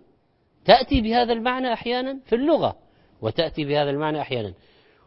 تأتي 0.64 1.00
بهذا 1.00 1.32
المعنى 1.32 1.72
أحيانا 1.72 2.20
في 2.24 2.34
اللغة 2.34 2.76
وتأتي 3.22 3.64
بهذا 3.64 3.90
المعنى 3.90 4.20
أحيانا. 4.20 4.54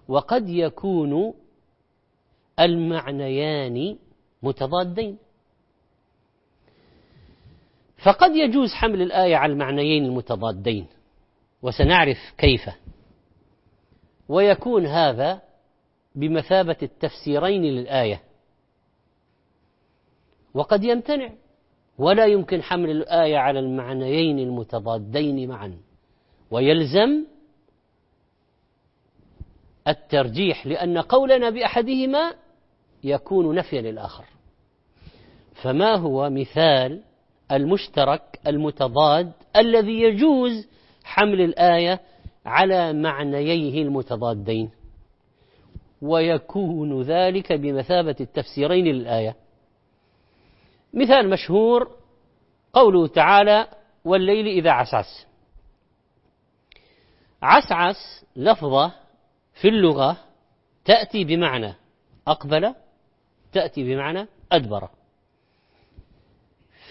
وقد 0.08 0.50
يكون 0.50 1.34
المعنيان 2.60 3.98
متضادين. 4.44 5.18
فقد 8.04 8.36
يجوز 8.36 8.74
حمل 8.74 9.02
الآية 9.02 9.36
على 9.36 9.54
المعنيين 9.54 10.06
المتضادين 10.06 10.88
وسنعرف 11.62 12.18
كيف. 12.38 12.70
ويكون 14.30 14.86
هذا 14.86 15.42
بمثابة 16.16 16.78
التفسيرين 16.84 17.64
للآية. 17.64 18.22
وقد 20.54 20.84
يمتنع 20.84 21.30
ولا 21.98 22.26
يمكن 22.26 22.62
حمل 22.62 22.90
الآية 22.90 23.38
على 23.38 23.60
المعنيين 23.60 24.40
المتضادين 24.40 25.50
معا. 25.50 25.78
ويلزم 26.52 27.26
الترجيح 29.88 30.68
لأن 30.68 30.98
قولنا 30.98 31.50
بأحدهما 31.50 32.34
يكون 33.04 33.56
نفيا 33.56 33.82
للآخر. 33.82 34.26
فما 35.64 35.96
هو 35.96 36.30
مثال 36.30 37.04
المشترك 37.52 38.40
المتضاد 38.48 39.32
الذي 39.56 40.02
يجوز 40.02 40.68
حمل 41.04 41.42
الآية 41.42 42.00
على 42.46 42.94
معنييه 42.94 43.82
المتضادين. 43.82 44.70
ويكون 46.02 47.02
ذلك 47.02 47.54
بمثابة 47.54 48.16
التفسيرين 48.22 48.86
للآية. 48.86 49.36
مثال 50.94 51.30
مشهور 51.30 51.92
قوله 52.74 53.08
تعالى 53.08 53.68
والليل 54.06 54.48
إذا 54.48 54.72
عسعس 54.72 55.28
عسعس 57.42 58.26
لفظة 58.36 58.92
في 59.54 59.68
اللغة 59.68 60.18
تأتي 60.86 61.24
بمعنى 61.24 61.74
أقبل 62.28 62.76
تأتي 63.52 63.84
بمعنى 63.84 64.28
أدبر. 64.52 64.90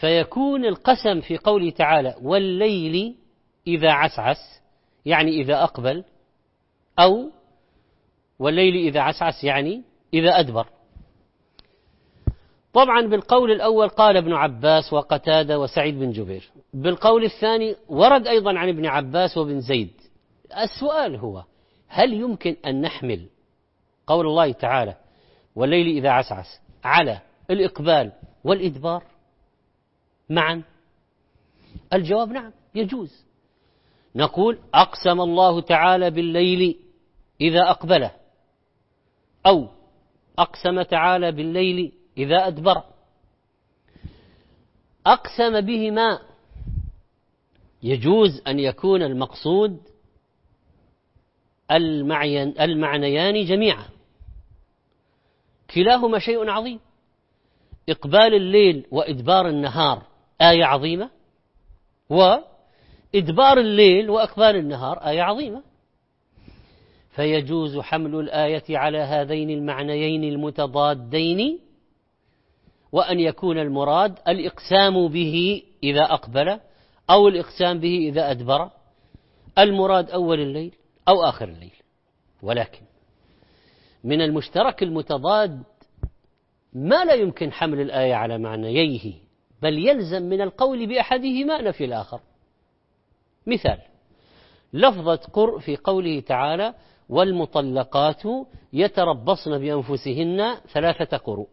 فيكون 0.00 0.64
القسم 0.64 1.20
في 1.20 1.36
قوله 1.36 1.70
تعالى 1.70 2.14
والليل 2.22 3.14
إذا 3.66 3.92
عسعس 3.92 4.62
يعني 5.06 5.30
إذا 5.30 5.62
أقبل 5.62 6.04
أو 6.98 7.30
والليل 8.38 8.76
إذا 8.76 9.00
عسعس 9.00 9.44
يعني 9.44 9.82
إذا 10.14 10.40
أدبر. 10.40 10.66
طبعا 12.72 13.06
بالقول 13.06 13.50
الأول 13.50 13.88
قال 13.88 14.16
ابن 14.16 14.32
عباس 14.32 14.92
وقتادة 14.92 15.58
وسعيد 15.58 15.98
بن 15.98 16.10
جبير. 16.10 16.50
بالقول 16.74 17.24
الثاني 17.24 17.76
ورد 17.88 18.26
أيضا 18.26 18.58
عن 18.58 18.68
ابن 18.68 18.86
عباس 18.86 19.36
وابن 19.36 19.60
زيد. 19.60 19.92
السؤال 20.58 21.16
هو 21.16 21.44
هل 21.88 22.12
يمكن 22.12 22.56
أن 22.66 22.80
نحمل 22.80 23.26
قول 24.06 24.26
الله 24.26 24.52
تعالى 24.52 24.94
والليل 25.56 25.96
إذا 25.96 26.10
عسعس 26.10 26.60
على 26.84 27.18
الإقبال 27.50 28.12
والإدبار؟ 28.44 29.02
معا؟ 30.30 30.62
الجواب 31.92 32.32
نعم 32.32 32.52
يجوز. 32.74 33.24
نقول 34.14 34.58
أقسم 34.74 35.20
الله 35.20 35.60
تعالى 35.60 36.10
بالليل 36.10 36.76
إذا 37.40 37.70
أقبله 37.70 38.10
أو 39.46 39.68
أقسم 40.38 40.82
تعالى 40.82 41.32
بالليل 41.32 41.92
إذا 42.18 42.46
أدبر. 42.46 42.82
أقسم 45.06 45.60
بهما 45.60 46.20
يجوز 47.82 48.42
أن 48.46 48.58
يكون 48.58 49.02
المقصود 49.02 49.80
المعنيان 51.70 53.44
جميعا. 53.44 53.84
كلاهما 55.74 56.18
شيء 56.18 56.50
عظيم. 56.50 56.80
إقبال 57.88 58.34
الليل 58.34 58.86
وإدبار 58.90 59.48
النهار. 59.48 60.09
آية 60.40 60.64
عظيمة 60.64 61.10
وإدبار 62.10 63.58
الليل 63.58 64.10
وإقبال 64.10 64.56
النهار 64.56 64.98
آية 64.98 65.22
عظيمة. 65.22 65.62
فيجوز 67.10 67.78
حمل 67.78 68.14
الآية 68.14 68.64
على 68.70 68.98
هذين 68.98 69.50
المعنيين 69.50 70.24
المتضادين 70.24 71.58
وأن 72.92 73.20
يكون 73.20 73.58
المراد 73.58 74.18
الإقسام 74.28 75.08
به 75.08 75.62
إذا 75.82 76.02
أقبل 76.02 76.60
أو 77.10 77.28
الإقسام 77.28 77.80
به 77.80 78.08
إذا 78.08 78.30
أدبر. 78.30 78.70
المراد 79.58 80.10
أول 80.10 80.40
الليل 80.40 80.74
أو 81.08 81.24
آخر 81.24 81.48
الليل. 81.48 81.74
ولكن 82.42 82.82
من 84.04 84.20
المشترك 84.22 84.82
المتضاد 84.82 85.62
ما 86.72 87.04
لا 87.04 87.14
يمكن 87.14 87.52
حمل 87.52 87.80
الآية 87.80 88.14
على 88.14 88.38
معنييه. 88.38 89.29
بل 89.62 89.88
يلزم 89.88 90.22
من 90.22 90.40
القول 90.40 90.86
بأحدهما 90.86 91.62
نفي 91.62 91.84
الآخر. 91.84 92.20
مثال 93.46 93.78
لفظة 94.72 95.20
قرء 95.32 95.58
في 95.58 95.76
قوله 95.76 96.20
تعالى 96.20 96.74
والمطلقات 97.08 98.22
يتربصن 98.72 99.58
بأنفسهن 99.58 100.56
ثلاثة 100.72 101.16
قروء 101.16 101.48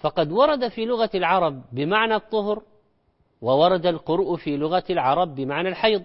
فقد 0.00 0.32
ورد 0.32 0.68
في 0.68 0.84
لغة 0.84 1.10
العرب 1.14 1.62
بمعنى 1.72 2.14
الطهر 2.14 2.62
وورد 3.40 3.86
القرء 3.86 4.36
في 4.36 4.56
لغة 4.56 4.84
العرب 4.90 5.34
بمعنى 5.34 5.68
الحيض. 5.68 6.02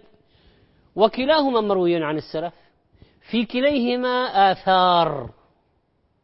وكلاهما 0.95 1.61
مروي 1.61 2.03
عن 2.03 2.17
السلف. 2.17 2.53
في 3.29 3.45
كليهما 3.45 4.51
آثار 4.51 5.29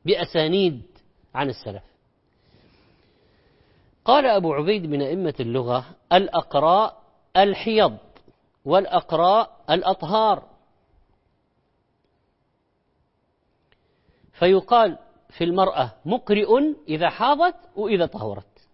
بأسانيد 0.05 0.82
عن 1.36 1.49
السلف. 1.49 1.84
قال 4.06 4.26
أبو 4.26 4.54
عبيد 4.54 4.86
من 4.86 5.02
أئمة 5.02 5.34
اللغة 5.39 5.86
الأقراء 6.14 7.02
الحيض 7.38 7.97
والأقراء 8.66 9.58
الأطهار. 9.70 10.43
فيقال 14.34 14.97
في 15.30 15.43
المرأة 15.43 15.91
مقرئ 16.06 16.76
إذا 16.88 17.10
حاضت 17.10 17.56
وإذا 17.76 18.06
طهرت. 18.06 18.68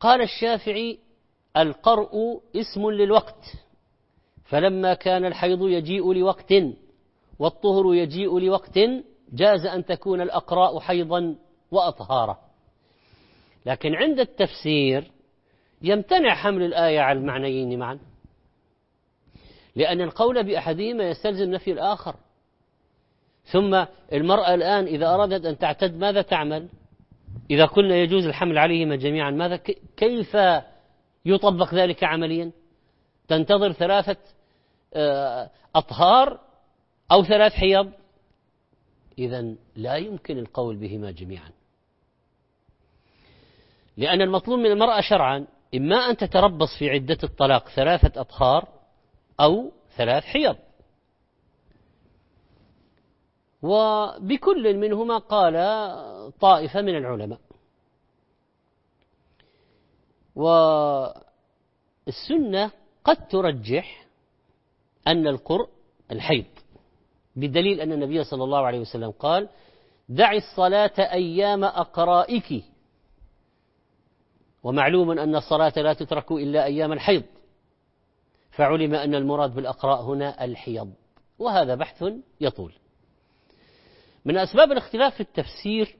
قال 0.00 0.22
الشافعي 0.22 0.98
القرء 1.56 2.40
اسم 2.56 2.90
للوقت 2.90 3.52
فلما 4.44 4.94
كان 4.94 5.24
الحيض 5.24 5.62
يجيء 5.62 6.12
لوقت 6.12 6.54
والطهر 7.38 7.94
يجيء 7.94 8.38
لوقت 8.38 8.78
جاز 9.32 9.66
أن 9.66 9.84
تكون 9.84 10.20
الأقراء 10.20 10.80
حيضا 10.80 11.36
وأطهارا. 11.70 12.43
لكن 13.66 13.94
عند 13.94 14.20
التفسير 14.20 15.10
يمتنع 15.82 16.34
حمل 16.34 16.62
الآية 16.62 17.00
على 17.00 17.18
المعنيين 17.18 17.78
معا. 17.78 17.98
لأن 19.76 20.00
القول 20.00 20.44
بأحدهما 20.44 21.04
يستلزم 21.04 21.50
نفي 21.50 21.72
الآخر. 21.72 22.16
ثم 23.44 23.84
المرأة 24.12 24.54
الآن 24.54 24.84
إذا 24.84 25.14
أرادت 25.14 25.46
أن 25.46 25.58
تعتد 25.58 25.96
ماذا 25.96 26.22
تعمل؟ 26.22 26.68
إذا 27.50 27.64
قلنا 27.64 27.96
يجوز 27.96 28.26
الحمل 28.26 28.58
عليهما 28.58 28.96
جميعا 28.96 29.30
ماذا 29.30 29.56
كيف 29.96 30.36
يطبق 31.24 31.74
ذلك 31.74 32.04
عمليا؟ 32.04 32.52
تنتظر 33.28 33.72
ثلاثة 33.72 34.16
آه، 34.94 35.50
أطهار 35.74 36.40
أو 37.12 37.24
ثلاث 37.24 37.52
حيض؟ 37.52 37.92
إذا 39.18 39.54
لا 39.76 39.96
يمكن 39.96 40.38
القول 40.38 40.76
بهما 40.76 41.10
جميعا. 41.10 41.50
لأن 43.96 44.22
المطلوب 44.22 44.58
من 44.58 44.70
المرأة 44.70 45.00
شرعا 45.00 45.46
إما 45.74 45.96
أن 45.96 46.16
تتربص 46.16 46.78
في 46.78 46.90
عدة 46.90 47.18
الطلاق 47.24 47.68
ثلاثة 47.68 48.20
أطهار 48.20 48.68
أو 49.40 49.72
ثلاث 49.96 50.24
حيض. 50.24 50.56
وبكل 53.62 54.76
منهما 54.76 55.18
قال 55.18 55.54
طائفة 56.40 56.82
من 56.82 56.96
العلماء. 56.96 57.38
والسنة 62.06 62.70
قد 63.04 63.28
ترجح 63.28 64.06
أن 65.06 65.26
القرء 65.26 65.68
الحيض 66.10 66.44
بدليل 67.36 67.80
أن 67.80 67.92
النبي 67.92 68.24
صلى 68.24 68.44
الله 68.44 68.66
عليه 68.66 68.78
وسلم 68.78 69.10
قال 69.10 69.48
دع 70.08 70.32
الصلاة 70.32 70.92
أيام 70.98 71.64
أقرائك 71.64 72.64
ومعلوم 74.64 75.10
أن 75.10 75.36
الصلاة 75.36 75.72
لا 75.76 75.92
تترك 75.92 76.32
إلا 76.32 76.64
أيام 76.64 76.92
الحيض. 76.92 77.22
فعلم 78.50 78.94
أن 78.94 79.14
المراد 79.14 79.54
بالأقراء 79.54 80.02
هنا 80.02 80.44
الحيض. 80.44 80.92
وهذا 81.38 81.74
بحث 81.74 82.04
يطول. 82.40 82.72
من 84.24 84.36
أسباب 84.36 84.72
الاختلاف 84.72 85.14
في 85.14 85.20
التفسير 85.20 85.96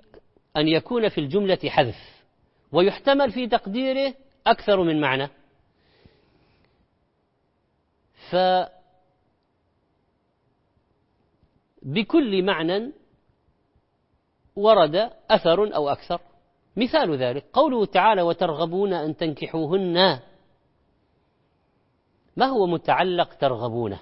أن 0.57 0.69
يكون 0.69 1.09
في 1.09 1.19
الجملة 1.19 1.59
حذف 1.67 2.25
ويحتمل 2.73 3.33
في 3.33 3.49
تقديره 3.49 4.15
أكثر 4.47 4.83
من 4.83 5.01
معنى. 5.01 5.29
ف 8.31 8.37
بكل 11.83 12.43
معنى 12.43 12.93
ورد 14.57 15.11
أثر 15.31 15.75
أو 15.75 15.89
أكثر. 15.89 16.21
مثال 16.77 17.17
ذلك. 17.17 17.45
قوله 17.53 17.85
تعالى 17.87 18.23
وترغبون 18.23 18.93
أن 18.93 19.17
تنكحوهن 19.17 20.21
ما 22.37 22.47
هو 22.47 22.67
متعلق 22.67 23.35
ترغبونه 23.35 24.01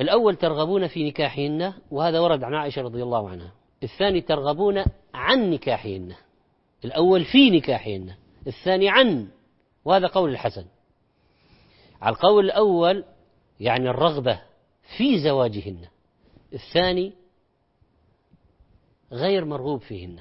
الأول 0.00 0.36
ترغبون 0.36 0.86
في 0.86 1.08
نكاحهن 1.08 1.74
وهذا 1.90 2.20
ورد 2.20 2.44
عن 2.44 2.54
عائشة 2.54 2.82
رضي 2.82 3.02
الله 3.02 3.28
عنها. 3.28 3.52
الثاني 3.82 4.20
ترغبون 4.20 4.84
عن 5.14 5.50
نكاحهن 5.50 6.14
الأول 6.84 7.24
في 7.24 7.50
نكاحهن 7.50 8.14
الثاني 8.46 8.88
عن 8.88 9.28
وهذا 9.84 10.06
قول 10.06 10.30
الحسن. 10.30 10.64
على 12.02 12.14
القول 12.14 12.44
الأول 12.44 13.04
يعني 13.60 13.90
الرغبة 13.90 14.40
في 14.96 15.18
زواجهن. 15.18 15.78
الثاني 16.52 17.12
غير 19.12 19.44
مرغوب 19.44 19.80
فيهن. 19.80 20.18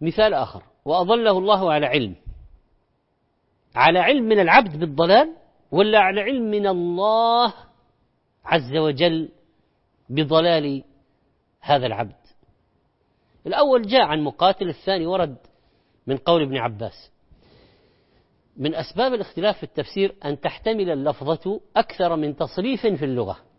مثال 0.00 0.34
آخر. 0.34 0.62
وأضله 0.84 1.38
الله 1.38 1.72
على 1.72 1.86
علم. 1.86 2.16
على 3.74 3.98
علم 3.98 4.24
من 4.24 4.40
العبد 4.40 4.76
بالضلال 4.76 5.36
ولا 5.70 5.98
على 5.98 6.20
علم 6.20 6.50
من 6.50 6.66
الله 6.66 7.54
عز 8.44 8.76
وجل 8.76 9.28
بضلال 10.08 10.84
هذا 11.60 11.86
العبد؟ 11.86 12.20
الأول 13.46 13.82
جاء 13.82 14.02
عن 14.02 14.20
مقاتل 14.20 14.68
الثاني 14.68 15.06
ورد 15.06 15.36
من 16.06 16.16
قول 16.16 16.42
ابن 16.42 16.56
عباس. 16.56 17.10
من 18.56 18.74
أسباب 18.74 19.14
الاختلاف 19.14 19.56
في 19.56 19.62
التفسير 19.62 20.14
أن 20.24 20.40
تحتمل 20.40 20.90
اللفظة 20.90 21.60
أكثر 21.76 22.16
من 22.16 22.36
تصريف 22.36 22.80
في 22.80 23.04
اللغة. 23.04 23.49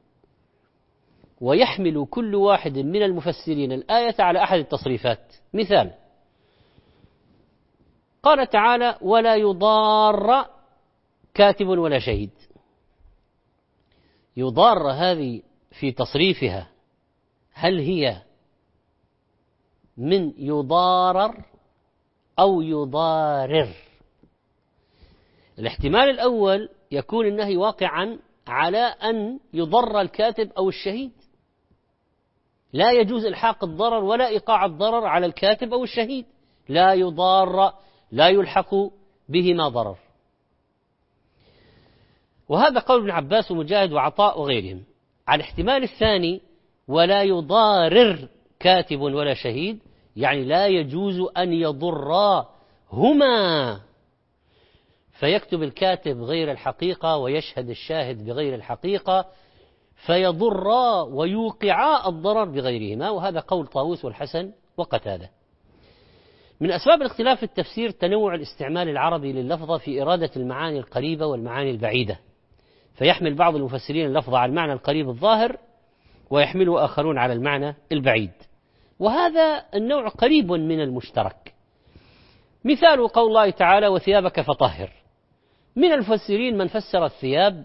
ويحمل 1.41 2.07
كل 2.09 2.35
واحد 2.35 2.77
من 2.77 3.03
المفسرين 3.03 3.71
الآية 3.71 4.15
على 4.19 4.43
أحد 4.43 4.59
التصريفات. 4.59 5.33
مثال. 5.53 5.93
قال 8.23 8.49
تعالى 8.49 8.97
ولا 9.01 9.35
يضار 9.35 10.49
كاتب 11.33 11.67
ولا 11.67 11.99
شهيد. 11.99 12.31
يضار 14.37 14.91
هذه 14.91 15.41
في 15.79 15.91
تصريفها. 15.91 16.67
هل 17.53 17.79
هي 17.79 18.21
من 19.97 20.33
يضارر 20.37 21.45
أو 22.39 22.61
يضارر؟ 22.61 23.69
الاحتمال 25.59 26.09
الأول 26.09 26.69
يكون 26.91 27.27
النهي 27.27 27.57
واقعا 27.57 28.19
على 28.47 28.77
أن 28.77 29.39
يضر 29.53 30.01
الكاتب 30.01 30.51
أو 30.51 30.69
الشهيد. 30.69 31.20
لا 32.73 32.91
يجوز 32.91 33.25
إلحاق 33.25 33.63
الضرر 33.63 34.03
ولا 34.03 34.27
إيقاع 34.27 34.65
الضرر 34.65 35.05
على 35.05 35.25
الكاتب 35.25 35.73
أو 35.73 35.83
الشهيد. 35.83 36.25
لا 36.69 36.93
يضار 36.93 37.73
لا 38.11 38.27
يلحق 38.27 38.75
بهما 39.29 39.67
ضرر. 39.69 39.97
وهذا 42.49 42.79
قول 42.79 43.01
ابن 43.01 43.11
عباس 43.11 43.51
ومجاهد 43.51 43.93
وعطاء 43.93 44.41
وغيرهم. 44.41 44.83
على 45.27 45.43
الاحتمال 45.43 45.83
الثاني 45.83 46.41
ولا 46.87 47.23
يضارر 47.23 48.27
كاتب 48.59 49.01
ولا 49.01 49.33
شهيد 49.33 49.79
يعني 50.15 50.43
لا 50.45 50.67
يجوز 50.67 51.19
أن 51.37 51.53
يضرا 51.53 52.49
هما 52.91 53.79
فيكتب 55.11 55.63
الكاتب 55.63 56.21
غير 56.21 56.51
الحقيقة 56.51 57.17
ويشهد 57.17 57.69
الشاهد 57.69 58.25
بغير 58.25 58.55
الحقيقة. 58.55 59.25
فيضرا 60.05 61.01
ويوقعا 61.01 62.09
الضرر 62.09 62.45
بغيرهما 62.45 63.09
وهذا 63.09 63.39
قول 63.39 63.67
طاووس 63.67 64.05
والحسن 64.05 64.51
وقتاده. 64.77 65.29
من 66.61 66.71
أسباب 66.71 67.01
الاختلاف 67.01 67.37
في 67.37 67.43
التفسير 67.43 67.89
تنوع 67.89 68.35
الاستعمال 68.35 68.89
العربي 68.89 69.33
لللفظة 69.33 69.77
في 69.77 70.01
إرادة 70.01 70.29
المعاني 70.35 70.79
القريبة 70.79 71.25
والمعاني 71.25 71.71
البعيدة. 71.71 72.19
فيحمل 72.93 73.35
بعض 73.35 73.55
المفسرين 73.55 74.05
اللفظ 74.05 74.35
على 74.35 74.49
المعنى 74.49 74.73
القريب 74.73 75.09
الظاهر 75.09 75.57
ويحمله 76.29 76.85
آخرون 76.85 77.17
على 77.17 77.33
المعنى 77.33 77.75
البعيد. 77.91 78.31
وهذا 78.99 79.63
النوع 79.75 80.07
قريب 80.07 80.51
من 80.51 80.81
المشترك. 80.81 81.53
مثال 82.65 83.07
قول 83.07 83.27
الله 83.27 83.49
تعالى 83.49 83.87
وثيابك 83.87 84.41
فطهر. 84.41 84.89
من 85.75 85.91
المفسرين 85.91 86.57
من 86.57 86.67
فسر 86.67 87.05
الثياب 87.05 87.63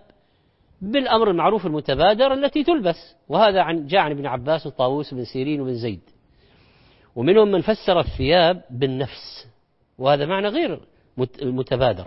بالأمر 0.81 1.31
المعروف 1.31 1.67
المتبادر 1.67 2.33
التي 2.33 2.65
تلبس. 2.65 3.17
وهذا 3.29 3.63
عن 3.63 3.87
جاء 3.87 4.01
عن 4.01 4.11
ابن 4.11 4.27
عباس 4.27 4.67
وطاووس 4.67 5.15
بن 5.15 5.25
سيرين 5.25 5.61
وبن 5.61 5.75
زيد. 5.75 6.01
ومنهم 7.17 7.49
من 7.49 7.61
فسر 7.61 8.01
الثياب 8.01 8.63
بالنفس. 8.71 9.49
وهذا 9.99 10.27
معنى 10.27 10.49
غير 10.49 10.81
المتبادر 11.43 12.07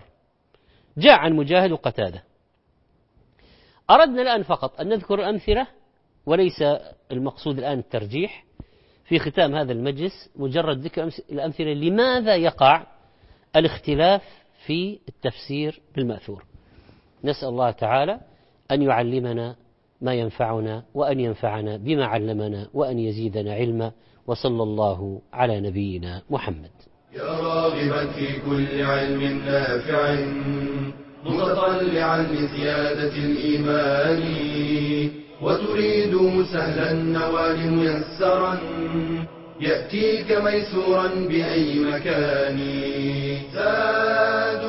جاء 0.98 1.20
عن 1.20 1.34
مجاهد 1.34 1.72
وقتادة. 1.72 2.24
أردنا 3.90 4.22
الآن 4.22 4.44
فقط 4.44 4.82
أن 4.82 4.90
نذكر 4.90 5.20
الأمثلة 5.20 5.68
وليس 6.26 6.64
المقصود 7.12 7.58
الآن 7.58 7.80
الترجيح 7.80 8.46
في 9.06 9.20
ختام 9.20 9.56
هذا 9.56 9.72
المجلس 9.72 10.30
مجرد 10.36 10.78
ذكر 10.78 11.10
الأمثلة 11.32 11.74
لماذا 11.74 12.36
يقع 12.36 12.88
الاختلاف 13.56 14.22
في 14.66 15.00
التفسير 15.10 15.82
بالمأثور. 15.96 16.46
نسأل 17.24 17.48
الله 17.48 17.72
تعالى 17.72 18.20
أن 18.72 18.82
يعلمنا 18.82 19.56
ما 20.02 20.14
ينفعنا 20.14 20.84
وأن 20.94 21.20
ينفعنا 21.20 21.78
بما 21.78 22.06
علمنا 22.06 22.68
وأن 22.74 23.00
يزيدنا 23.00 23.54
علما 23.54 23.92
وصلى 24.28 24.64
الله 24.64 25.22
على 25.34 25.60
نبينا 25.60 26.22
محمد. 26.30 26.72
يا 27.16 27.24
راغبا 27.24 28.06
في 28.06 28.28
كل 28.46 28.82
علم 28.82 29.42
نافع 29.46 30.16
متطلعا 31.26 32.22
لزيادة 32.22 33.16
الإيمان. 33.16 34.24
وتريد 35.42 36.44
سهلا 36.54 36.92
النوال 36.92 37.72
ميسرا 37.72 38.60
يأتيك 39.62 40.32
ميسورا 40.32 41.08
بأي 41.30 41.80
مكان. 41.80 42.60
زاد 43.54 44.69